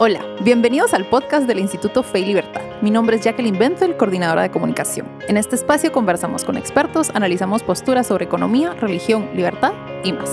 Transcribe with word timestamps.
Hola, 0.00 0.20
bienvenidos 0.42 0.94
al 0.94 1.06
podcast 1.06 1.48
del 1.48 1.58
Instituto 1.58 2.04
Fe 2.04 2.20
y 2.20 2.26
Libertad. 2.26 2.60
Mi 2.82 2.88
nombre 2.92 3.16
es 3.16 3.24
Jacqueline 3.24 3.58
Benzel, 3.58 3.96
coordinadora 3.96 4.42
de 4.42 4.50
comunicación. 4.52 5.08
En 5.26 5.36
este 5.36 5.56
espacio 5.56 5.90
conversamos 5.90 6.44
con 6.44 6.56
expertos, 6.56 7.10
analizamos 7.14 7.64
posturas 7.64 8.06
sobre 8.06 8.26
economía, 8.26 8.74
religión, 8.74 9.28
libertad 9.34 9.72
y 10.04 10.12
más. 10.12 10.30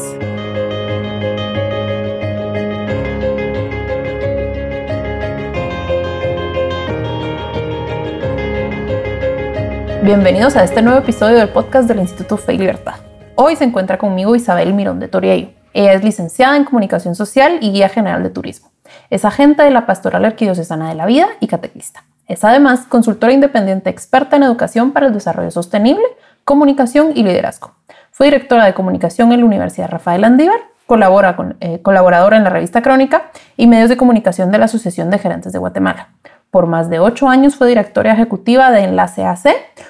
Bienvenidos 10.03 10.55
a 10.57 10.63
este 10.63 10.83
nuevo 10.83 10.99
episodio 10.99 11.37
del 11.37 11.49
podcast 11.49 11.87
del 11.87 12.01
Instituto 12.01 12.37
Fe 12.37 12.53
y 12.53 12.59
Libertad. 12.59 12.97
Hoy 13.33 13.55
se 13.55 13.63
encuentra 13.63 13.97
conmigo 13.97 14.35
Isabel 14.35 14.75
Mirón 14.75 14.99
de 14.99 15.07
Toriello. 15.07 15.49
Ella 15.73 15.93
es 15.93 16.03
licenciada 16.03 16.55
en 16.55 16.65
Comunicación 16.65 17.15
Social 17.15 17.57
y 17.61 17.71
guía 17.71 17.89
general 17.89 18.21
de 18.21 18.29
turismo. 18.29 18.74
Es 19.09 19.25
agente 19.25 19.63
de 19.63 19.71
la 19.71 19.85
Pastoral 19.85 20.25
Arquidiocesana 20.25 20.89
de 20.89 20.95
la 20.95 21.05
Vida 21.05 21.27
y 21.39 21.47
catequista. 21.47 22.03
Es 22.27 22.43
además 22.43 22.85
consultora 22.87 23.33
independiente 23.33 23.89
experta 23.89 24.35
en 24.35 24.43
educación 24.43 24.91
para 24.91 25.07
el 25.07 25.13
desarrollo 25.13 25.51
sostenible, 25.51 26.05
comunicación 26.43 27.11
y 27.15 27.23
liderazgo. 27.23 27.73
Fue 28.11 28.27
directora 28.27 28.65
de 28.65 28.73
comunicación 28.73 29.31
en 29.31 29.41
la 29.41 29.45
Universidad 29.45 29.89
Rafael 29.89 30.23
Andívar, 30.23 30.59
colabora 30.87 31.35
eh, 31.59 31.81
colaboradora 31.81 32.37
en 32.37 32.43
la 32.43 32.49
revista 32.49 32.81
Crónica 32.81 33.31
y 33.57 33.67
medios 33.67 33.89
de 33.89 33.97
comunicación 33.97 34.51
de 34.51 34.57
la 34.57 34.65
Asociación 34.65 35.09
de 35.09 35.19
Gerentes 35.19 35.53
de 35.53 35.59
Guatemala. 35.59 36.09
Por 36.51 36.67
más 36.67 36.89
de 36.89 36.99
ocho 36.99 37.27
años 37.27 37.55
fue 37.55 37.67
directora 37.67 38.13
ejecutiva 38.13 38.71
de 38.71 38.83
Enlace 38.85 39.25
AC, 39.25 39.49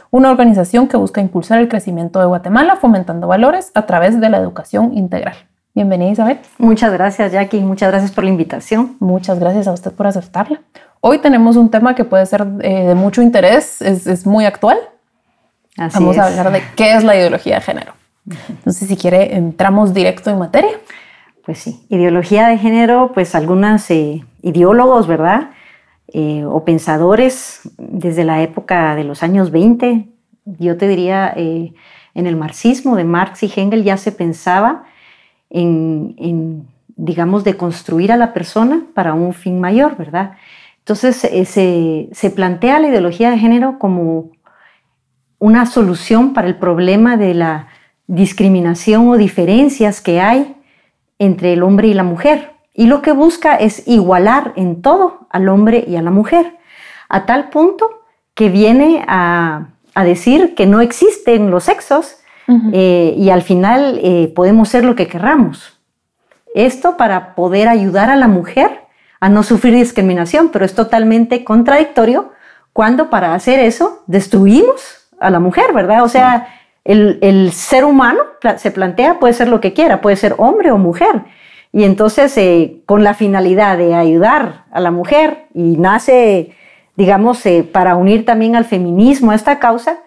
una 0.10 0.32
organización 0.32 0.88
que 0.88 0.98
busca 0.98 1.22
impulsar 1.22 1.60
el 1.60 1.68
crecimiento 1.68 2.20
de 2.20 2.26
Guatemala 2.26 2.77
fomentando 2.77 3.27
valores 3.27 3.72
a 3.76 3.85
través 3.85 4.20
de 4.20 4.30
la 4.30 4.38
educación 4.38 4.98
integral. 4.98 5.35
Bienvenida 5.75 6.09
Isabel. 6.09 6.39
Muchas 6.57 6.93
gracias 6.93 7.34
Jackie, 7.34 7.59
muchas 7.59 7.91
gracias 7.91 8.13
por 8.13 8.23
la 8.23 8.29
invitación. 8.29 8.95
Muchas 9.02 9.39
gracias 9.39 9.67
a 9.67 9.73
usted 9.73 9.91
por 9.91 10.07
aceptarla. 10.07 10.61
Hoy 11.01 11.17
tenemos 11.17 11.57
un 11.57 11.70
tema 11.70 11.95
que 11.95 12.05
puede 12.05 12.26
ser 12.26 12.48
eh, 12.62 12.85
de 12.85 12.95
mucho 12.95 13.21
interés, 13.21 13.82
es, 13.82 14.26
muy 14.26 14.45
actual. 14.45 14.77
Así 15.77 15.99
Vamos 15.99 16.17
a 16.17 16.27
hablar 16.27 16.54
de 16.54 16.63
qué 16.77 16.95
es 16.95 17.04
la 17.04 17.17
ideología 17.17 17.55
de 17.55 17.62
género. 17.62 17.93
Entonces, 18.48 18.87
si 18.87 18.95
quiere, 18.95 19.35
entramos 19.35 19.93
directo 19.93 20.29
en 20.29 20.40
materia. 20.40 20.71
Pues 21.43 21.57
sí, 21.57 21.85
ideología 21.89 22.48
de 22.48 22.57
género, 22.57 23.12
pues 23.13 23.35
algunos 23.35 23.91
eh, 23.91 24.23
ideólogos, 24.43 25.07
¿verdad? 25.07 25.49
Eh, 26.07 26.45
o 26.45 26.63
pensadores 26.63 27.70
desde 27.77 28.23
la 28.23 28.41
época 28.41 28.95
de 28.95 29.04
los 29.04 29.23
años 29.23 29.51
20, 29.51 30.07
yo 30.45 30.77
te 30.77 30.87
diría, 30.87 31.34
en 31.35 31.76
el 32.13 32.37
marxismo 32.37 32.95
de 32.95 33.04
Marx 33.04 33.43
y 33.43 33.48
Hegel 33.48 33.84
ya 33.84 33.98
se 33.98 34.13
pensaba 34.13 34.85
en, 35.55 36.67
digamos, 36.95 37.43
de 37.43 37.55
construir 37.55 38.11
a 38.11 38.17
la 38.17 38.34
persona 38.34 38.84
para 38.93 39.13
un 39.13 39.34
fin 39.34 39.59
mayor, 39.59 39.95
¿verdad? 39.98 40.34
Entonces 40.79 41.23
eh, 41.23 42.09
se, 42.11 42.29
plantea 42.29 42.79
la 42.79 42.87
ideología 42.87 43.31
de 43.31 43.39
género 43.39 43.79
como 43.79 44.31
una 45.39 45.65
solución 45.65 46.33
para 46.33 46.48
el 46.48 46.55
problema 46.55 47.17
de 47.17 47.33
la 47.33 47.67
discriminación 48.07 49.09
o 49.09 49.17
diferencias 49.17 50.01
que 50.01 50.21
hay 50.21 50.55
entre 51.17 51.53
el 51.53 51.63
hombre 51.63 51.87
y 51.87 51.93
la 51.93 52.03
mujer. 52.03 52.51
Y 52.73 52.87
lo 52.87 53.01
que 53.01 53.13
busca 53.13 53.55
es 53.55 53.87
igualar 53.87 54.53
en 54.55 54.81
todo 54.81 55.27
al 55.29 55.48
hombre 55.49 55.85
y 55.87 55.95
a 55.95 56.01
la 56.01 56.11
mujer, 56.11 56.57
a 57.09 57.26
tal 57.26 57.49
punto 57.49 57.89
que 58.33 58.49
viene 58.49 59.05
a 59.07 59.70
decir 59.95 60.55
que 60.55 60.65
no 60.65 60.81
existen 60.81 61.49
los 61.49 61.63
sexos, 61.63 62.17
eh, 62.48 63.15
y 63.18 63.29
al 63.29 63.41
final 63.41 63.99
eh, 64.03 64.31
podemos 64.35 64.69
ser 64.69 64.85
lo 64.85 64.96
que 64.96 65.07
querramos. 65.07 65.79
Esto 66.53 66.96
para 66.97 67.35
poder 67.35 67.68
ayudar 67.68 68.09
a 68.09 68.16
la 68.16 68.28
mujer 68.28 68.81
a 69.19 69.29
no 69.29 69.44
sufrir 69.44 69.74
discriminación, 69.74 70.50
pero 70.50 70.66
es 70.66 70.75
totalmente 70.75 71.44
contradictorio 71.44 72.31
cuando 72.73 73.09
para 73.09 73.34
hacer 73.34 73.59
eso 73.59 74.03
destruimos 74.06 75.07
a 75.19 75.29
la 75.29 75.40
mujer, 75.40 75.73
¿verdad? 75.73 76.03
O 76.03 76.07
sea, 76.07 76.47
el, 76.83 77.51
ser 77.51 77.85
humano 77.85 78.19
se 78.57 78.69
plantea, 78.69 79.19
puede 79.19 79.33
ser 79.33 79.47
lo 79.47 79.59
que 79.59 79.73
quiera, 79.73 80.01
puede 80.01 80.16
ser 80.16 80.35
hombre 80.38 80.72
o 80.72 80.77
mujer. 80.77 81.23
Y 81.72 81.83
entonces, 81.83 82.38
eh, 82.38 82.81
con 82.85 83.03
la 83.03 83.16
finalidad 83.16 83.77
de 83.77 83.95
ayudar 83.95 84.66
a 84.72 84.79
la 84.79 84.91
mujer, 84.91 85.47
y 85.53 85.77
nace, 85.77 86.51
digamos, 86.95 87.44
para 87.72 87.95
unir 87.95 88.25
también 88.25 88.56
al 88.56 88.66
feminismo 88.66 89.31
a 89.31 89.35
esta 89.35 89.57
causa, 89.57 89.97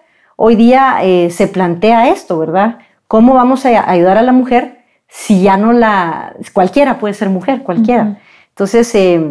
hoy 0.41 0.55
día 0.55 0.99
eh, 1.03 1.31
se 1.31 1.47
plantea 1.47 2.09
esto, 2.09 2.39
¿verdad? 2.39 2.79
¿Cómo 3.07 3.33
vamos 3.33 3.65
a 3.65 3.91
ayudar 3.91 4.17
a 4.17 4.23
la 4.23 4.31
mujer 4.31 4.85
si 5.09 5.41
ya 5.41 5.57
no 5.57 5.73
la... 5.73 6.33
cualquiera 6.53 6.97
puede 6.97 7.13
ser 7.13 7.29
mujer, 7.29 7.61
cualquiera. 7.61 8.19
Entonces 8.47 8.95
eh, 8.95 9.21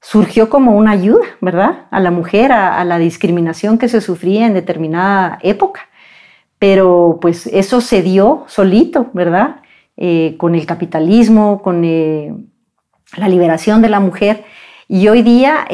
surgió 0.00 0.50
como 0.50 0.76
una 0.76 0.90
ayuda, 0.90 1.24
¿verdad? 1.40 1.86
A 1.92 2.00
la 2.00 2.10
mujer, 2.10 2.50
a, 2.50 2.84
la 2.84 2.98
discriminación 2.98 3.78
que 3.78 3.88
se 3.88 4.00
sufría 4.00 4.46
en 4.46 4.54
determinada 4.54 5.38
época. 5.42 5.82
Pero 6.58 7.18
pues 7.20 7.46
eso 7.46 7.80
se 7.80 8.02
dio 8.02 8.44
solito, 8.48 9.10
¿verdad? 9.12 9.60
Eh, 9.96 10.34
con 10.38 10.56
el 10.56 10.66
capitalismo, 10.66 11.62
con 11.62 11.82
la 13.16 13.28
liberación 13.28 13.80
de 13.80 13.90
la 13.90 14.00
mujer. 14.00 14.44
Y 14.88 15.06
hoy 15.06 15.22
día, 15.22 15.66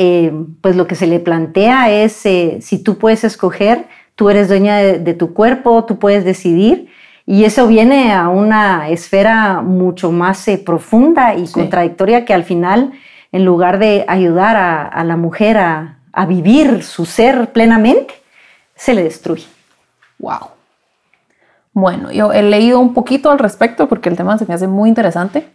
pues 0.61 0.77
lo 0.77 0.87
que 0.87 0.95
se 0.95 1.07
le 1.07 1.21
plantea 1.21 1.91
es, 1.91 2.13
si 2.13 2.83
tú 2.85 2.99
puedes 2.99 3.25
escoger, 3.25 3.87
tú 4.19 4.31
eres 4.31 4.49
dueña 4.49 4.79
de, 4.79 5.15
tu 5.15 5.33
cuerpo, 5.33 5.85
tú 5.85 6.01
puedes 6.01 6.25
decidir. 6.25 6.89
Y 7.25 7.45
eso 7.45 7.69
viene 7.69 8.13
a 8.13 8.29
una 8.29 8.89
esfera 8.89 9.63
mucho 9.63 10.11
más 10.11 10.49
eh, 10.49 10.59
profunda 10.59 11.37
y 11.37 11.47
contradictoria 11.47 12.25
que 12.25 12.35
al 12.35 12.43
final, 12.43 12.91
en 13.31 13.45
lugar 13.45 13.79
de 13.79 14.05
ayudar 14.09 14.57
a, 14.57 15.05
la 15.05 15.17
mujer 15.17 15.57
a, 15.59 15.99
vivir 16.27 16.83
su 16.83 17.07
ser 17.07 17.53
plenamente, 17.53 18.13
se 18.75 18.93
le 18.93 19.05
destruye. 19.05 19.47
Wow. 20.19 20.49
Bueno, 21.73 22.11
yo 22.11 22.33
he 22.33 22.43
leído 22.43 22.81
un 22.81 22.95
poquito 22.95 23.31
al 23.31 23.39
respecto 23.39 23.89
porque 23.89 24.09
el 24.09 24.17
tema 24.17 24.37
se 24.37 24.47
me 24.47 24.55
hace 24.55 24.67
muy 24.67 24.89
interesante. 24.89 25.49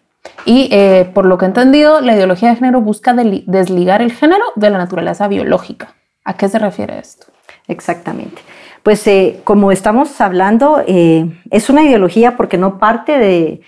Y 0.45 0.69
eh, 0.71 1.11
por 1.13 1.25
lo 1.25 1.37
que 1.37 1.43
he 1.43 1.49
entendido, 1.49 1.99
la 1.99 2.15
ideología 2.15 2.47
de 2.51 2.55
género 2.55 2.79
busca 2.79 3.13
desligar 3.13 4.01
el 4.01 4.13
género 4.13 4.45
de 4.55 4.69
la 4.69 4.77
naturaleza 4.77 5.27
biológica. 5.27 5.95
¿A 6.23 6.37
qué 6.37 6.47
se 6.47 6.59
refiere 6.59 6.97
esto? 6.97 7.25
Exactamente. 7.67 8.41
Pues 8.83 9.07
eh, 9.07 9.39
como 9.45 9.71
estamos 9.71 10.19
hablando, 10.19 10.83
eh, 10.85 11.25
es 11.49 11.69
una 11.69 11.83
ideología 11.83 12.35
porque 12.35 12.57
no 12.57 12.79
parte 12.79 13.17
de, 13.17 13.61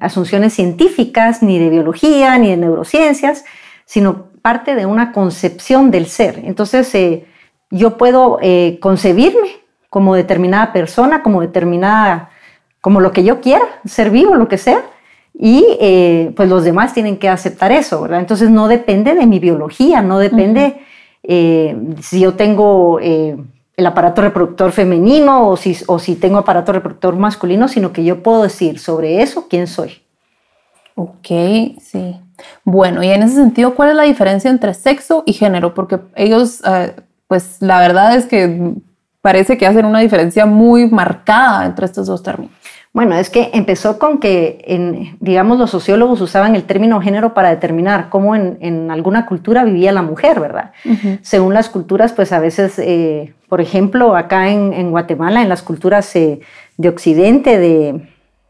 asunciones 0.00 0.52
científicas, 0.52 1.42
ni 1.42 1.58
de 1.58 1.68
biología, 1.68 2.38
ni 2.38 2.50
de 2.50 2.56
neurociencias, 2.56 3.44
sino 3.84 4.26
parte 4.40 4.76
de 4.76 4.86
una 4.86 5.10
concepción 5.10 5.90
del 5.90 6.06
ser. 6.06 6.40
Entonces, 6.44 6.94
eh, 6.94 7.26
yo 7.70 7.96
puedo 7.96 8.38
concebirme 8.80 9.48
como 9.90 10.14
determinada 10.14 10.72
persona, 10.72 11.24
como 11.24 11.40
determinada, 11.40 12.30
como 12.80 13.00
lo 13.00 13.10
que 13.10 13.24
yo 13.24 13.40
quiera, 13.40 13.64
ser 13.84 14.10
vivo, 14.10 14.36
lo 14.36 14.46
que 14.46 14.58
sea, 14.58 14.82
y 15.36 15.64
pues 16.36 16.48
los 16.48 16.62
demás 16.62 16.94
tienen 16.94 17.16
que 17.16 17.28
aceptar 17.28 17.72
eso, 17.72 18.02
¿verdad? 18.02 18.20
Entonces 18.20 18.50
no 18.50 18.68
depende 18.68 19.16
de 19.16 19.26
mi 19.26 19.40
biología, 19.40 20.00
no 20.00 20.20
depende 20.20 20.84
si 21.26 22.20
yo 22.20 22.34
tengo 22.34 22.98
el 23.76 23.86
aparato 23.86 24.22
reproductor 24.22 24.72
femenino 24.72 25.48
o 25.48 25.56
si, 25.56 25.76
o 25.86 25.98
si 25.98 26.14
tengo 26.14 26.38
aparato 26.38 26.72
reproductor 26.72 27.16
masculino, 27.16 27.68
sino 27.68 27.92
que 27.92 28.04
yo 28.04 28.22
puedo 28.22 28.42
decir 28.42 28.78
sobre 28.78 29.22
eso 29.22 29.48
quién 29.48 29.66
soy. 29.66 30.02
Ok, 30.94 31.26
sí. 31.80 32.20
Bueno, 32.64 33.02
y 33.02 33.08
en 33.08 33.22
ese 33.22 33.34
sentido, 33.34 33.74
¿cuál 33.74 33.90
es 33.90 33.96
la 33.96 34.04
diferencia 34.04 34.50
entre 34.50 34.74
sexo 34.74 35.24
y 35.26 35.32
género? 35.32 35.74
Porque 35.74 35.98
ellos, 36.14 36.62
eh, 36.66 36.94
pues 37.26 37.56
la 37.60 37.80
verdad 37.80 38.16
es 38.16 38.26
que 38.26 38.74
parece 39.20 39.58
que 39.58 39.66
hacen 39.66 39.86
una 39.86 40.00
diferencia 40.00 40.46
muy 40.46 40.88
marcada 40.88 41.64
entre 41.66 41.86
estos 41.86 42.06
dos 42.06 42.22
términos. 42.22 42.54
Bueno, 42.94 43.16
es 43.16 43.28
que 43.28 43.50
empezó 43.54 43.98
con 43.98 44.18
que, 44.18 44.64
en, 44.68 45.16
digamos, 45.18 45.58
los 45.58 45.68
sociólogos 45.68 46.20
usaban 46.20 46.54
el 46.54 46.62
término 46.62 47.00
género 47.00 47.34
para 47.34 47.50
determinar 47.50 48.08
cómo 48.08 48.36
en, 48.36 48.88
alguna 48.88 49.26
cultura 49.26 49.64
vivía 49.64 49.90
la 49.90 50.02
mujer, 50.02 50.38
¿verdad? 50.38 50.70
Según 51.20 51.54
las 51.54 51.68
culturas, 51.68 52.12
pues 52.12 52.32
a 52.32 52.38
veces, 52.38 52.78
eh, 52.78 53.34
por 53.48 53.60
ejemplo, 53.60 54.14
acá 54.14 54.48
en, 54.48 54.92
Guatemala, 54.92 55.42
en 55.42 55.48
las 55.48 55.62
culturas 55.62 56.14
eh, 56.14 56.38
de 56.76 56.88
Occidente, 56.88 57.58
de, 57.58 58.00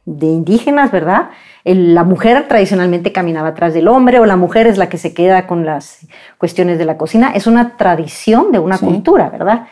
indígenas, 0.04 0.92
¿verdad? 0.92 1.30
la 1.64 2.04
mujer 2.04 2.46
tradicionalmente 2.46 3.12
caminaba 3.12 3.48
atrás 3.48 3.72
del 3.72 3.88
hombre 3.88 4.20
o 4.20 4.26
la 4.26 4.36
mujer 4.36 4.66
es 4.66 4.76
la 4.76 4.90
que 4.90 4.98
se 4.98 5.14
queda 5.14 5.46
con 5.46 5.64
las 5.64 6.06
cuestiones 6.36 6.76
de 6.76 6.84
la 6.84 6.98
cocina. 6.98 7.32
Es 7.34 7.46
una 7.46 7.78
tradición 7.78 8.52
de 8.52 8.58
una 8.58 8.76
cultura, 8.76 9.30
¿verdad? 9.30 9.68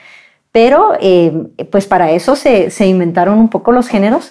Pero 0.51 0.95
eh, 0.99 1.31
pues 1.71 1.87
para 1.87 2.11
eso 2.11 2.37
se, 2.37 2.71
se 2.71 2.87
inventaron 2.87 3.39
un 3.39 3.51
poco 3.51 3.73
los 3.73 3.89
géneros 3.89 4.31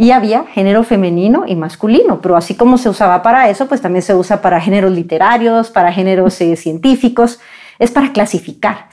y 0.00 0.12
había 0.12 0.44
género 0.44 0.82
femenino 0.82 1.44
y 1.46 1.56
masculino, 1.56 2.22
pero 2.22 2.34
así 2.34 2.54
como 2.54 2.78
se 2.78 2.88
usaba 2.88 3.20
para 3.20 3.50
eso, 3.50 3.68
pues 3.68 3.82
también 3.82 4.00
se 4.00 4.14
usa 4.14 4.40
para 4.40 4.58
géneros 4.58 4.92
literarios, 4.92 5.68
para 5.68 5.92
géneros 5.92 6.40
eh, 6.40 6.56
científicos, 6.56 7.38
es 7.78 7.90
para 7.90 8.10
clasificar. 8.10 8.86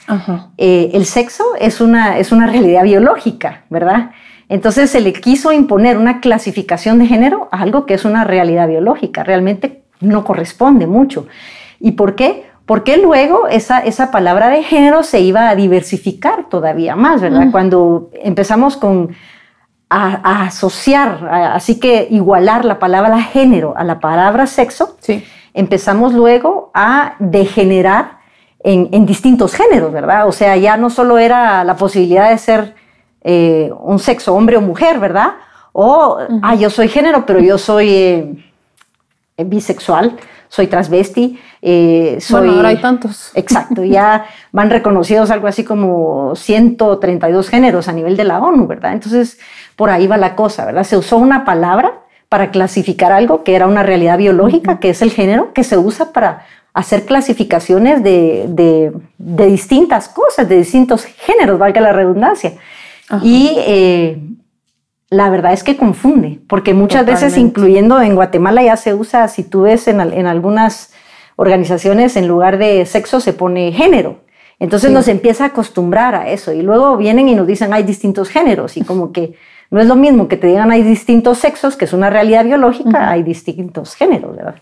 Eh, 0.57 0.92
el 0.94 1.06
sexo 1.06 1.45
es 1.62 1.80
una, 1.80 2.18
es 2.18 2.33
una 2.33 2.45
realidad 2.45 2.83
biológica, 2.83 3.63
¿verdad? 3.69 4.12
Entonces 4.50 4.89
se 4.92 5.00
le 5.00 5.13
quiso 5.13 5.54
imponer 5.54 5.98
una 5.98 6.19
clasificación 6.19 7.00
de 7.00 7.07
género 7.07 7.48
a 7.53 7.62
algo 7.62 7.86
que 7.86 7.94
es 7.94 8.03
una 8.03 8.25
realidad 8.25 8.68
biológica. 8.68 9.24
Realmente 9.24 9.83
no 10.01 10.25
corresponde 10.25 10.88
mucho. 10.88 11.25
¿Y 11.80 11.94
por 11.94 12.15
qué? 12.15 12.50
Porque 12.65 12.98
luego 12.98 13.48
esa, 13.48 13.80
esa 13.80 14.12
palabra 14.12 14.50
de 14.50 14.62
género 14.62 15.03
se 15.03 15.21
iba 15.21 15.48
a 15.48 15.56
diversificar 15.56 16.50
todavía 16.50 16.98
más, 16.98 17.21
¿verdad? 17.21 17.45
Mm. 17.45 17.51
Cuando 17.51 18.10
empezamos 18.21 18.75
con 18.75 19.15
a, 19.89 20.44
asociar, 20.45 21.30
así 21.31 21.80
que 21.80 22.07
igualar 22.10 22.66
la 22.66 22.80
palabra 22.80 23.22
género 23.22 23.74
a 23.78 23.84
la 23.84 24.00
palabra 24.00 24.45
sexo, 24.48 24.98
Sí. 25.00 25.24
empezamos 25.54 26.13
luego 26.13 26.72
a 26.74 27.16
degenerar 27.19 28.18
en, 28.60 28.89
en 28.92 29.06
distintos 29.06 29.54
géneros, 29.54 29.94
¿verdad? 29.94 30.28
O 30.28 30.31
sea, 30.31 30.57
ya 30.57 30.75
no 30.78 30.89
solo 30.89 31.18
era 31.18 31.63
la 31.63 31.78
posibilidad 31.78 32.30
de 32.30 32.38
ser 32.38 32.75
eh, 33.22 33.72
un 33.80 34.00
sexo, 34.00 34.34
hombre 34.34 34.57
o 34.57 34.62
mujer, 34.62 35.00
¿verdad? 35.00 35.36
O, 35.74 36.18
ah, 36.42 36.56
yo 36.56 36.69
soy 36.69 36.88
género, 36.88 37.25
pero 37.25 37.39
yo 37.39 37.57
soy 37.57 37.89
eh, 39.38 39.44
bisexual, 39.44 40.18
soy 40.50 40.68
transvesti, 40.68 41.40
eh, 41.62 42.18
soy... 42.20 42.42
Bueno, 42.42 42.56
ahora 42.58 42.70
hay 42.70 42.78
tantos. 42.78 43.32
Exacto, 43.36 43.84
ya 43.84 44.26
van 44.52 44.70
reconocidos 44.70 45.32
algo 45.32 45.48
así 45.48 45.64
como 45.64 46.36
132 46.36 47.50
géneros 47.50 47.88
a 47.88 47.94
nivel 47.94 48.18
de 48.18 48.24
la 48.24 48.40
ONU, 48.40 48.68
¿verdad? 48.68 48.94
Entonces, 48.94 49.40
por 49.76 49.90
ahí 49.90 50.08
va 50.08 50.18
la 50.18 50.36
cosa, 50.36 50.66
¿verdad? 50.66 50.84
Se 50.84 50.98
usó 50.98 51.18
una 51.18 51.46
palabra 51.46 52.00
para 52.30 52.52
clasificar 52.52 53.12
algo 53.12 53.44
que 53.44 53.56
era 53.56 53.68
una 53.68 53.84
realidad 53.84 54.18
biológica, 54.18 54.80
que 54.80 54.90
es 54.90 55.02
el 55.02 55.12
género, 55.12 55.54
que 55.54 55.64
se 55.64 55.78
usa 55.78 56.12
para 56.12 56.46
hacer 56.74 57.06
clasificaciones 57.06 58.04
de, 58.04 58.46
de, 58.50 58.92
de 59.18 59.46
distintas 59.48 60.08
cosas, 60.10 60.48
de 60.48 60.58
distintos 60.58 61.06
géneros, 61.06 61.58
valga 61.58 61.82
la 61.82 61.94
redundancia. 61.94 62.54
Y 63.24 63.56
eh, 63.60 64.22
la 65.09 65.30
verdad 65.30 65.54
es 65.54 65.63
que 65.63 65.77
confunde, 65.77 66.39
porque 66.48 66.74
muchas 66.74 67.06
veces, 67.06 67.38
incluyendo 67.38 68.01
en 68.01 68.15
Guatemala, 68.15 68.62
ya 68.63 68.75
se 68.75 68.94
usa, 68.94 69.27
si 69.27 69.44
tú 69.44 69.62
ves 69.62 69.88
en 69.88 70.00
algunas 70.27 70.92
organizaciones, 71.38 72.18
en 72.18 72.27
lugar 72.27 72.57
de 72.57 72.86
sexo 72.86 73.19
se 73.19 73.31
pone 73.33 73.71
género. 73.71 74.18
Entonces 74.59 74.89
Sí. 74.89 74.94
nos 74.94 75.07
empieza 75.07 75.44
a 75.45 75.48
acostumbrar 75.48 76.15
a 76.15 76.30
eso 76.30 76.51
y 76.51 76.62
luego 76.63 76.98
vienen 76.98 77.30
y 77.30 77.36
nos 77.36 77.45
dicen 77.45 77.74
hay 77.74 77.83
distintos 77.83 78.30
géneros 78.30 78.75
y 78.75 78.81
como 78.83 79.12
que 79.12 79.36
no 79.69 79.80
es 79.80 79.88
lo 79.88 79.95
mismo 79.95 80.27
que 80.27 80.36
te 80.36 80.48
digan 80.48 80.71
hay 80.71 80.81
distintos 80.81 81.38
sexos, 81.38 81.75
que 81.75 81.86
es 81.86 81.94
una 81.94 82.10
realidad 82.10 82.44
biológica, 82.44 83.12
hay 83.12 83.21
distintos 83.21 83.94
géneros, 83.94 84.36
¿verdad? 84.36 84.56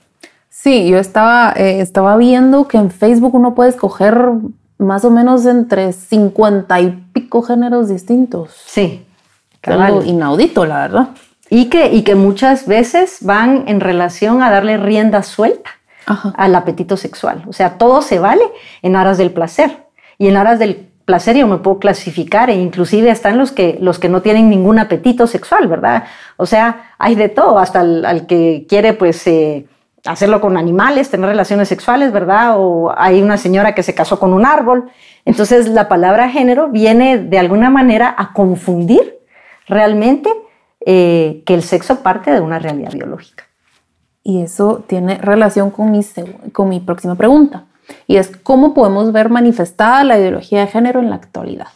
Sí, 0.49 0.87
yo 0.89 0.97
estaba, 0.97 1.53
eh, 1.55 1.79
estaba 1.79 2.17
viendo 2.17 2.67
que 2.67 2.77
en 2.77 2.91
Facebook 2.91 3.35
uno 3.35 3.55
puede 3.55 3.69
escoger 3.69 4.31
más 4.77 5.05
o 5.05 5.11
menos 5.11 5.45
entre 5.45 5.93
50 5.93 6.81
y 6.81 6.91
pico 7.13 7.41
géneros 7.41 7.87
distintos. 7.87 8.51
Sí. 8.65 9.04
Algo 9.65 9.99
cabal. 9.99 10.07
inaudito, 10.07 10.65
la 10.65 10.81
verdad. 10.81 11.09
Y 11.49 11.65
que, 11.69 11.93
y 11.93 12.01
que 12.03 12.15
muchas 12.15 12.67
veces 12.67 13.17
van 13.21 13.65
en 13.67 13.79
relación 13.79 14.41
a 14.41 14.49
darle 14.49 14.77
rienda 14.77 15.21
suelta 15.23 15.69
Ajá. 16.05 16.33
al 16.37 16.55
apetito 16.55 16.97
sexual. 16.97 17.43
O 17.47 17.53
sea, 17.53 17.77
todo 17.77 18.01
se 18.01 18.19
vale 18.19 18.43
en 18.81 18.95
aras 18.95 19.17
del 19.17 19.31
placer. 19.31 19.85
Y 20.17 20.27
en 20.27 20.37
aras 20.37 20.59
del 20.59 20.87
placer 21.05 21.37
yo 21.37 21.47
me 21.47 21.57
puedo 21.57 21.77
clasificar 21.77 22.49
e 22.49 22.55
inclusive 22.55 23.11
están 23.11 23.37
los 23.37 23.51
que, 23.51 23.77
los 23.79 23.99
que 23.99 24.09
no 24.09 24.21
tienen 24.21 24.49
ningún 24.49 24.79
apetito 24.79 25.27
sexual, 25.27 25.67
¿verdad? 25.67 26.05
O 26.37 26.47
sea, 26.47 26.93
hay 26.97 27.13
de 27.13 27.29
todo, 27.29 27.59
hasta 27.59 27.81
al, 27.81 28.05
al 28.05 28.25
que 28.25 28.65
quiere 28.67 28.93
pues 28.93 29.25
eh, 29.27 29.67
hacerlo 30.05 30.41
con 30.41 30.57
animales, 30.57 31.09
tener 31.09 31.29
relaciones 31.29 31.67
sexuales, 31.67 32.11
¿verdad? 32.11 32.55
O 32.57 32.93
hay 32.97 33.21
una 33.21 33.37
señora 33.37 33.75
que 33.75 33.83
se 33.83 33.93
casó 33.93 34.19
con 34.19 34.33
un 34.33 34.45
árbol. 34.45 34.89
Entonces 35.25 35.67
la 35.67 35.87
palabra 35.87 36.29
género 36.29 36.69
viene 36.69 37.17
de 37.17 37.37
alguna 37.39 37.69
manera 37.69 38.15
a 38.17 38.33
confundir 38.33 39.14
realmente 39.67 40.29
eh, 40.85 41.43
que 41.45 41.53
el 41.53 41.63
sexo 41.63 42.01
parte 42.01 42.31
de 42.31 42.41
una 42.41 42.59
realidad 42.59 42.91
biológica. 42.91 43.45
Y 44.23 44.41
eso 44.41 44.83
tiene 44.87 45.17
relación 45.17 45.69
con 45.71 45.91
mi, 45.91 46.01
con 46.51 46.69
mi 46.69 46.79
próxima 46.79 47.15
pregunta. 47.15 47.65
Y 48.07 48.17
es 48.17 48.31
cómo 48.37 48.73
podemos 48.73 49.11
ver 49.11 49.29
manifestada 49.29 50.03
la 50.03 50.17
ideología 50.17 50.61
de 50.61 50.67
género 50.67 50.99
en 50.99 51.09
la 51.09 51.15
actualidad. 51.15 51.67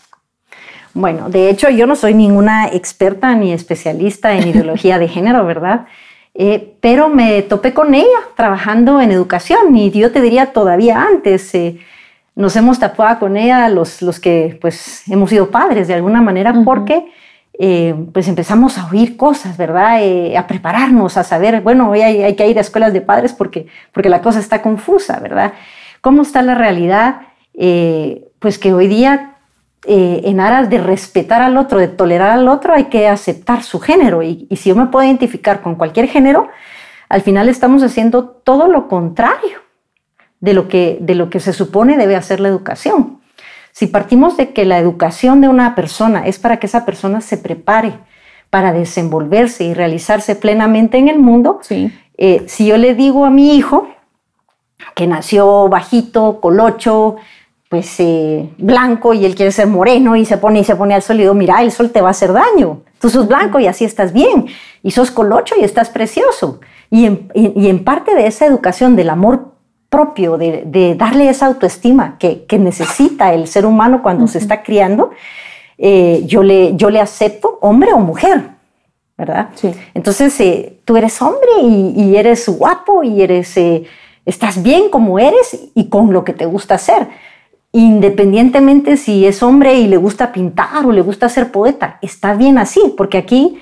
Bueno, 0.94 1.30
de 1.30 1.50
hecho 1.50 1.70
yo 1.70 1.86
no 1.86 1.96
soy 1.96 2.14
ninguna 2.14 2.68
experta 2.68 3.36
ni 3.36 3.54
especialista 3.54 4.34
en 4.34 4.48
ideología 4.50 4.98
de 4.98 5.08
género, 5.08 5.46
¿verdad? 5.46 5.86
Eh, 6.34 6.76
pero 6.80 7.10
me 7.10 7.42
topé 7.42 7.74
con 7.74 7.94
ella 7.94 8.20
trabajando 8.36 9.02
en 9.02 9.12
educación 9.12 9.76
y 9.76 9.92
yo 9.92 10.12
te 10.12 10.22
diría 10.22 10.54
todavía 10.54 11.02
antes, 11.02 11.54
eh, 11.54 11.80
nos 12.36 12.56
hemos 12.56 12.80
tapado 12.80 13.20
con 13.20 13.36
ella 13.36 13.68
los, 13.70 14.02
los 14.02 14.20
que 14.20 14.58
pues 14.62 15.04
hemos 15.10 15.30
sido 15.30 15.50
padres 15.50 15.88
de 15.88 15.96
alguna 15.96 16.22
manera 16.22 16.52
Ujú. 16.52 16.64
porque 16.64 17.12
eh, 17.62 17.94
pues 18.14 18.30
empezamos 18.30 18.78
a 18.78 18.88
oír 18.88 19.18
cosas, 19.18 19.58
¿verdad? 19.58 20.02
Eh, 20.02 20.38
a 20.38 20.48
prepararnos, 20.48 21.18
a 21.18 21.26
saber, 21.26 21.60
bueno, 21.60 21.90
hoy 21.90 22.02
hay, 22.02 22.36
que 22.36 22.48
ir 22.48 22.58
a 22.58 22.62
escuelas 22.62 22.94
de 22.94 23.02
padres 23.02 23.34
porque, 23.34 23.68
porque 23.92 24.08
la 24.08 24.22
cosa 24.22 24.40
está 24.40 24.62
confusa, 24.62 25.20
¿verdad? 25.20 25.52
¿Cómo 26.00 26.22
está 26.22 26.42
la 26.42 26.56
realidad? 26.56 27.22
Eh, 27.54 28.30
pues 28.40 28.58
que 28.58 28.74
hoy 28.74 28.88
día 28.88 29.36
en 29.86 30.40
aras 30.40 30.70
de 30.70 30.78
respetar 30.78 31.42
al 31.42 31.58
otro, 31.58 31.80
de 31.80 31.88
tolerar 31.88 32.32
al 32.32 32.48
otro, 32.48 32.74
hay 32.74 32.86
que 32.86 33.08
aceptar 33.08 33.64
su 33.64 33.80
género. 33.80 34.24
Y, 34.24 34.48
y 34.50 34.58
si 34.58 34.70
yo 34.70 34.76
me 34.76 34.88
puedo 34.88 35.06
identificar 35.06 35.62
con 35.62 35.76
cualquier 35.76 36.08
género, 36.08 36.50
al 37.10 37.22
final 37.22 37.50
estamos 37.50 37.84
haciendo 37.84 38.26
todo 38.26 38.68
lo 38.68 38.88
contrario 38.88 39.60
de 40.40 40.54
lo 40.54 40.68
que, 40.68 40.98
de 41.02 41.16
lo 41.16 41.30
que 41.30 41.40
se 41.40 41.54
supone 41.54 41.98
debe 41.98 42.16
hacer 42.16 42.40
la 42.40 42.48
educación. 42.48 43.19
Si 43.72 43.88
partimos 43.88 44.36
de 44.38 44.52
que 44.54 44.66
la 44.66 44.78
educación 44.80 45.42
de 45.42 45.48
una 45.48 45.76
persona 45.76 46.26
es 46.28 46.40
para 46.40 46.58
que 46.58 46.68
esa 46.68 46.86
persona 46.86 47.22
se 47.22 47.38
prepare 47.38 47.94
para 48.50 48.74
desenvolverse 48.74 49.64
y 49.64 49.74
realizarse 49.74 50.36
plenamente 50.36 50.98
en 50.98 51.08
el 51.08 51.20
mundo, 51.20 51.60
Sí. 51.62 51.92
eh, 52.18 52.44
si 52.48 52.66
yo 52.66 52.78
le 52.78 52.96
digo 52.96 53.26
a 53.26 53.30
mi 53.30 53.56
hijo 53.56 53.88
que 54.96 55.08
nació 55.08 55.70
bajito, 55.70 56.40
colocho, 56.42 57.16
pues 57.70 58.00
eh, 58.00 58.50
blanco 58.58 59.14
y 59.14 59.26
él 59.26 59.36
quiere 59.36 59.52
ser 59.52 59.68
moreno 59.68 60.16
y 60.16 60.26
se 60.26 60.38
pone 60.38 60.60
y 60.60 60.64
se 60.64 60.76
pone 60.76 60.96
al 60.96 61.04
sol 61.04 61.18
y 61.18 61.20
digo, 61.20 61.36
mira, 61.36 61.62
el 61.62 61.72
sol 61.72 61.92
te 61.92 62.02
va 62.02 62.08
a 62.08 62.12
hacer 62.12 62.34
daño. 62.34 62.82
Tú 63.00 63.10
sos 63.10 63.28
blanco 63.28 63.60
y 63.60 63.68
así 63.68 63.86
estás 63.86 64.12
bien. 64.12 64.48
Y 64.82 64.92
sos 64.92 65.12
colocho 65.12 65.54
y 65.60 65.64
estás 65.64 65.90
precioso. 65.90 66.60
Y 66.90 67.06
en, 67.06 67.30
y- 67.36 67.54
y 67.56 67.70
en 67.70 67.84
parte 67.84 68.16
de 68.16 68.26
esa 68.26 68.46
educación 68.48 68.96
del 68.96 69.10
amor 69.12 69.54
propio, 69.90 70.38
de, 70.38 70.64
de 70.66 70.96
darle 70.96 71.30
esa 71.30 71.48
autoestima 71.48 72.18
que, 72.20 72.46
que 72.46 72.60
necesita 72.60 73.34
el 73.34 73.48
ser 73.48 73.66
humano 73.66 74.02
cuando 74.04 74.28
se 74.28 74.38
está 74.38 74.62
criando, 74.62 75.12
eh, 75.78 76.24
yo, 76.26 76.44
le, 76.44 76.76
yo 76.76 76.90
le 76.90 77.02
acepto 77.02 77.58
hombre 77.62 77.92
o 77.94 78.00
mujer, 78.00 78.52
¿verdad? 79.18 79.50
Sí. 79.56 79.72
Entonces, 79.94 80.40
eh, 80.40 80.80
tú 80.86 80.96
eres 80.96 81.22
hombre 81.22 81.50
y, 81.64 81.94
y 81.96 82.16
eres 82.18 82.48
guapo 82.48 83.04
y 83.04 83.22
eres, 83.22 83.58
eh, 83.58 83.86
estás 84.26 84.62
bien 84.62 84.90
como 84.90 85.18
eres 85.18 85.70
y 85.74 85.90
con 85.90 86.14
lo 86.14 86.24
que 86.24 86.34
te 86.34 86.46
gusta 86.46 86.76
hacer. 86.76 87.08
Independientemente 87.72 88.98
si 88.98 89.26
es 89.26 89.44
hombre 89.44 89.76
y 89.76 89.88
le 89.88 89.98
gusta 89.98 90.32
pintar 90.32 90.86
o 90.86 90.92
le 90.92 91.02
gusta 91.02 91.30
ser 91.30 91.52
poeta, 91.52 92.00
está 92.02 92.34
bien 92.34 92.58
así, 92.58 92.94
porque 92.98 93.18
aquí 93.18 93.60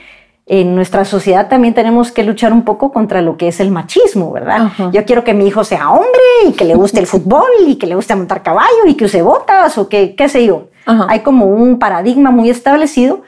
en 0.49 0.75
nuestra 0.75 1.03
sociedad 1.03 1.49
también 1.49 1.73
tenemos 1.73 2.11
que 2.11 2.23
luchar 2.23 2.53
un 2.53 2.63
poco 2.63 2.93
contra 2.93 3.21
lo 3.21 3.35
que 3.35 3.49
es 3.49 3.59
el 3.59 3.69
machismo, 3.69 4.31
¿verdad? 4.31 4.67
Ajá. 4.67 4.89
Yo 4.93 5.03
quiero 5.03 5.25
que 5.25 5.33
mi 5.33 5.45
hijo 5.45 5.65
sea 5.65 5.91
hombre 5.91 6.21
y 6.47 6.53
que 6.53 6.63
le 6.63 6.73
guste 6.73 7.01
el 7.01 7.07
fútbol 7.07 7.49
y 7.67 7.75
que 7.75 7.85
le 7.85 7.95
guste 7.95 8.15
montar 8.15 8.43
caballo 8.43 8.85
y 8.87 8.95
que 8.95 9.05
use 9.05 9.21
botas 9.21 9.77
o 9.77 9.89
que, 9.89 10.15
qué 10.15 10.29
sé 10.29 10.45
yo. 10.45 10.69
Ajá. 10.85 11.05
Hay 11.09 11.19
como 11.19 11.45
un 11.47 11.79
paradigma 11.79 12.31
muy 12.31 12.49
establecido 12.49 13.23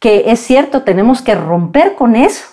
que 0.00 0.24
es 0.26 0.40
cierto, 0.40 0.82
tenemos 0.82 1.22
que 1.22 1.36
romper 1.36 1.94
con 1.94 2.16
eso 2.16 2.44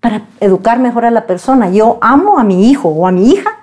para 0.00 0.26
educar 0.40 0.78
mejor 0.78 1.06
a 1.06 1.10
la 1.10 1.26
persona. 1.26 1.70
Yo 1.70 1.96
amo 2.02 2.38
a 2.38 2.44
mi 2.44 2.70
hijo 2.70 2.90
o 2.90 3.06
a 3.06 3.12
mi 3.12 3.30
hija 3.30 3.58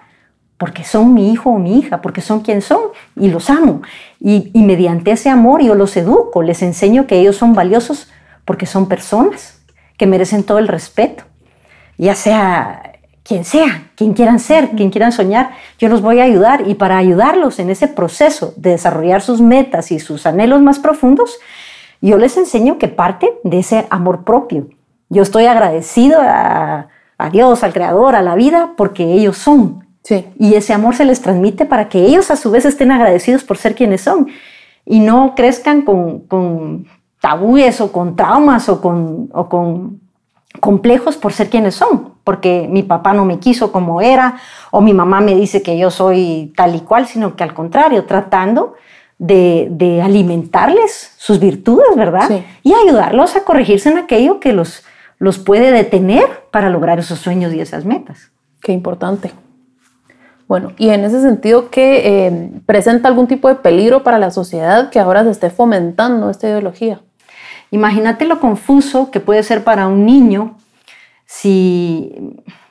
porque 0.58 0.84
son 0.84 1.14
mi 1.14 1.32
hijo 1.32 1.52
o 1.52 1.60
mi 1.60 1.78
hija, 1.78 2.02
porque 2.02 2.22
son 2.22 2.42
quien 2.42 2.62
son 2.62 2.82
y 3.16 3.30
los 3.30 3.50
amo. 3.50 3.84
Y, 4.20 4.50
y 4.54 4.64
mediante 4.64 5.12
ese 5.12 5.30
amor 5.30 5.62
yo 5.62 5.76
los 5.76 5.96
educo, 5.96 6.42
les 6.42 6.64
enseño 6.64 7.06
que 7.06 7.20
ellos 7.20 7.38
son 7.38 7.54
valiosos 7.54 8.10
porque 8.44 8.66
son 8.66 8.90
personas 8.90 9.59
que 10.00 10.08
merecen 10.08 10.44
todo 10.44 10.60
el 10.60 10.70
respeto, 10.70 11.26
ya 11.98 12.16
sea 12.16 12.94
quien 13.24 13.44
sea, 13.44 13.92
quien 13.96 14.14
quieran 14.14 14.40
ser, 14.40 14.70
quien 14.70 14.90
quieran 14.90 15.12
soñar, 15.12 15.52
yo 15.78 15.90
los 15.90 16.02
voy 16.02 16.22
a 16.22 16.24
ayudar 16.24 16.68
y 16.68 16.74
para 16.74 16.98
ayudarlos 16.98 17.60
en 17.60 17.70
ese 17.70 17.90
proceso 17.90 18.54
de 18.56 18.72
desarrollar 18.72 19.22
sus 19.22 19.42
metas 19.42 19.92
y 19.92 20.00
sus 20.00 20.26
anhelos 20.26 20.62
más 20.62 20.80
profundos, 20.80 21.38
yo 22.02 22.18
les 22.18 22.38
enseño 22.38 22.78
que 22.78 22.88
parte 22.88 23.34
de 23.44 23.60
ese 23.60 23.86
amor 23.90 24.24
propio. 24.24 24.70
Yo 25.10 25.22
estoy 25.22 25.46
agradecido 25.46 26.22
a, 26.22 26.88
a 27.18 27.30
Dios, 27.30 27.62
al 27.64 27.74
Creador, 27.74 28.16
a 28.16 28.22
la 28.22 28.36
vida, 28.36 28.74
porque 28.78 29.04
ellos 29.04 29.38
son. 29.38 29.86
Sí. 30.04 30.26
Y 30.40 30.56
ese 30.56 30.74
amor 30.74 30.96
se 30.96 31.04
les 31.04 31.22
transmite 31.22 31.66
para 31.66 31.90
que 31.90 32.06
ellos 32.06 32.32
a 32.32 32.38
su 32.38 32.52
vez 32.52 32.64
estén 32.64 32.92
agradecidos 32.92 33.44
por 33.44 33.58
ser 33.58 33.76
quienes 33.76 34.02
son 34.02 34.30
y 34.86 35.02
no 35.02 35.36
crezcan 35.36 35.82
con, 35.82 36.22
con 36.22 36.88
tabúes 37.20 37.82
o 37.82 37.92
con 37.92 38.16
traumas 38.16 38.70
o 38.70 38.82
con, 38.82 39.30
o 39.34 39.50
con 39.50 40.00
complejos 40.60 41.18
por 41.18 41.34
ser 41.34 41.50
quienes 41.50 41.76
son, 41.76 42.14
porque 42.24 42.68
mi 42.70 42.84
papá 42.84 43.14
no 43.14 43.26
me 43.26 43.40
quiso 43.40 43.72
como 43.72 44.02
era 44.02 44.38
o 44.72 44.82
mi 44.82 44.94
mamá 44.94 45.22
me 45.22 45.36
dice 45.36 45.62
que 45.62 45.78
yo 45.78 45.92
soy 45.92 46.54
tal 46.56 46.76
y 46.76 46.82
cual, 46.82 47.08
sino 47.08 47.36
que 47.36 47.44
al 47.44 47.54
contrario, 47.54 48.06
tratando 48.06 48.74
de, 49.18 49.68
de 49.72 50.02
alimentarles 50.02 51.14
sus 51.18 51.40
virtudes, 51.40 51.96
¿verdad? 51.96 52.28
Sí. 52.28 52.44
Y 52.64 52.74
ayudarlos 52.74 53.36
a 53.36 53.44
corregirse 53.44 53.90
en 53.90 53.98
aquello 53.98 54.40
que 54.40 54.54
los, 54.54 54.84
los 55.18 55.38
puede 55.38 55.72
detener 55.72 56.26
para 56.52 56.70
lograr 56.70 57.00
esos 57.00 57.20
sueños 57.20 57.54
y 57.54 57.60
esas 57.60 57.86
metas. 57.86 58.32
Qué 58.62 58.72
importante. 58.72 59.32
Bueno, 60.48 60.72
y 60.78 60.90
en 60.90 61.04
ese 61.04 61.22
sentido, 61.22 61.70
¿qué 61.70 62.28
eh, 62.28 62.52
presenta 62.66 63.08
algún 63.08 63.28
tipo 63.28 63.50
de 63.50 63.56
peligro 63.56 64.04
para 64.04 64.18
la 64.18 64.32
sociedad 64.32 64.90
que 64.90 65.00
ahora 65.00 65.24
se 65.24 65.30
esté 65.30 65.52
fomentando 65.52 66.30
esta 66.30 66.48
ideología? 66.48 67.02
Imagínate 67.72 68.26
lo 68.26 68.40
confuso 68.40 69.12
que 69.12 69.20
puede 69.20 69.44
ser 69.44 69.64
para 69.64 69.88
un 69.88 70.06
niño 70.06 70.58
si 71.26 72.12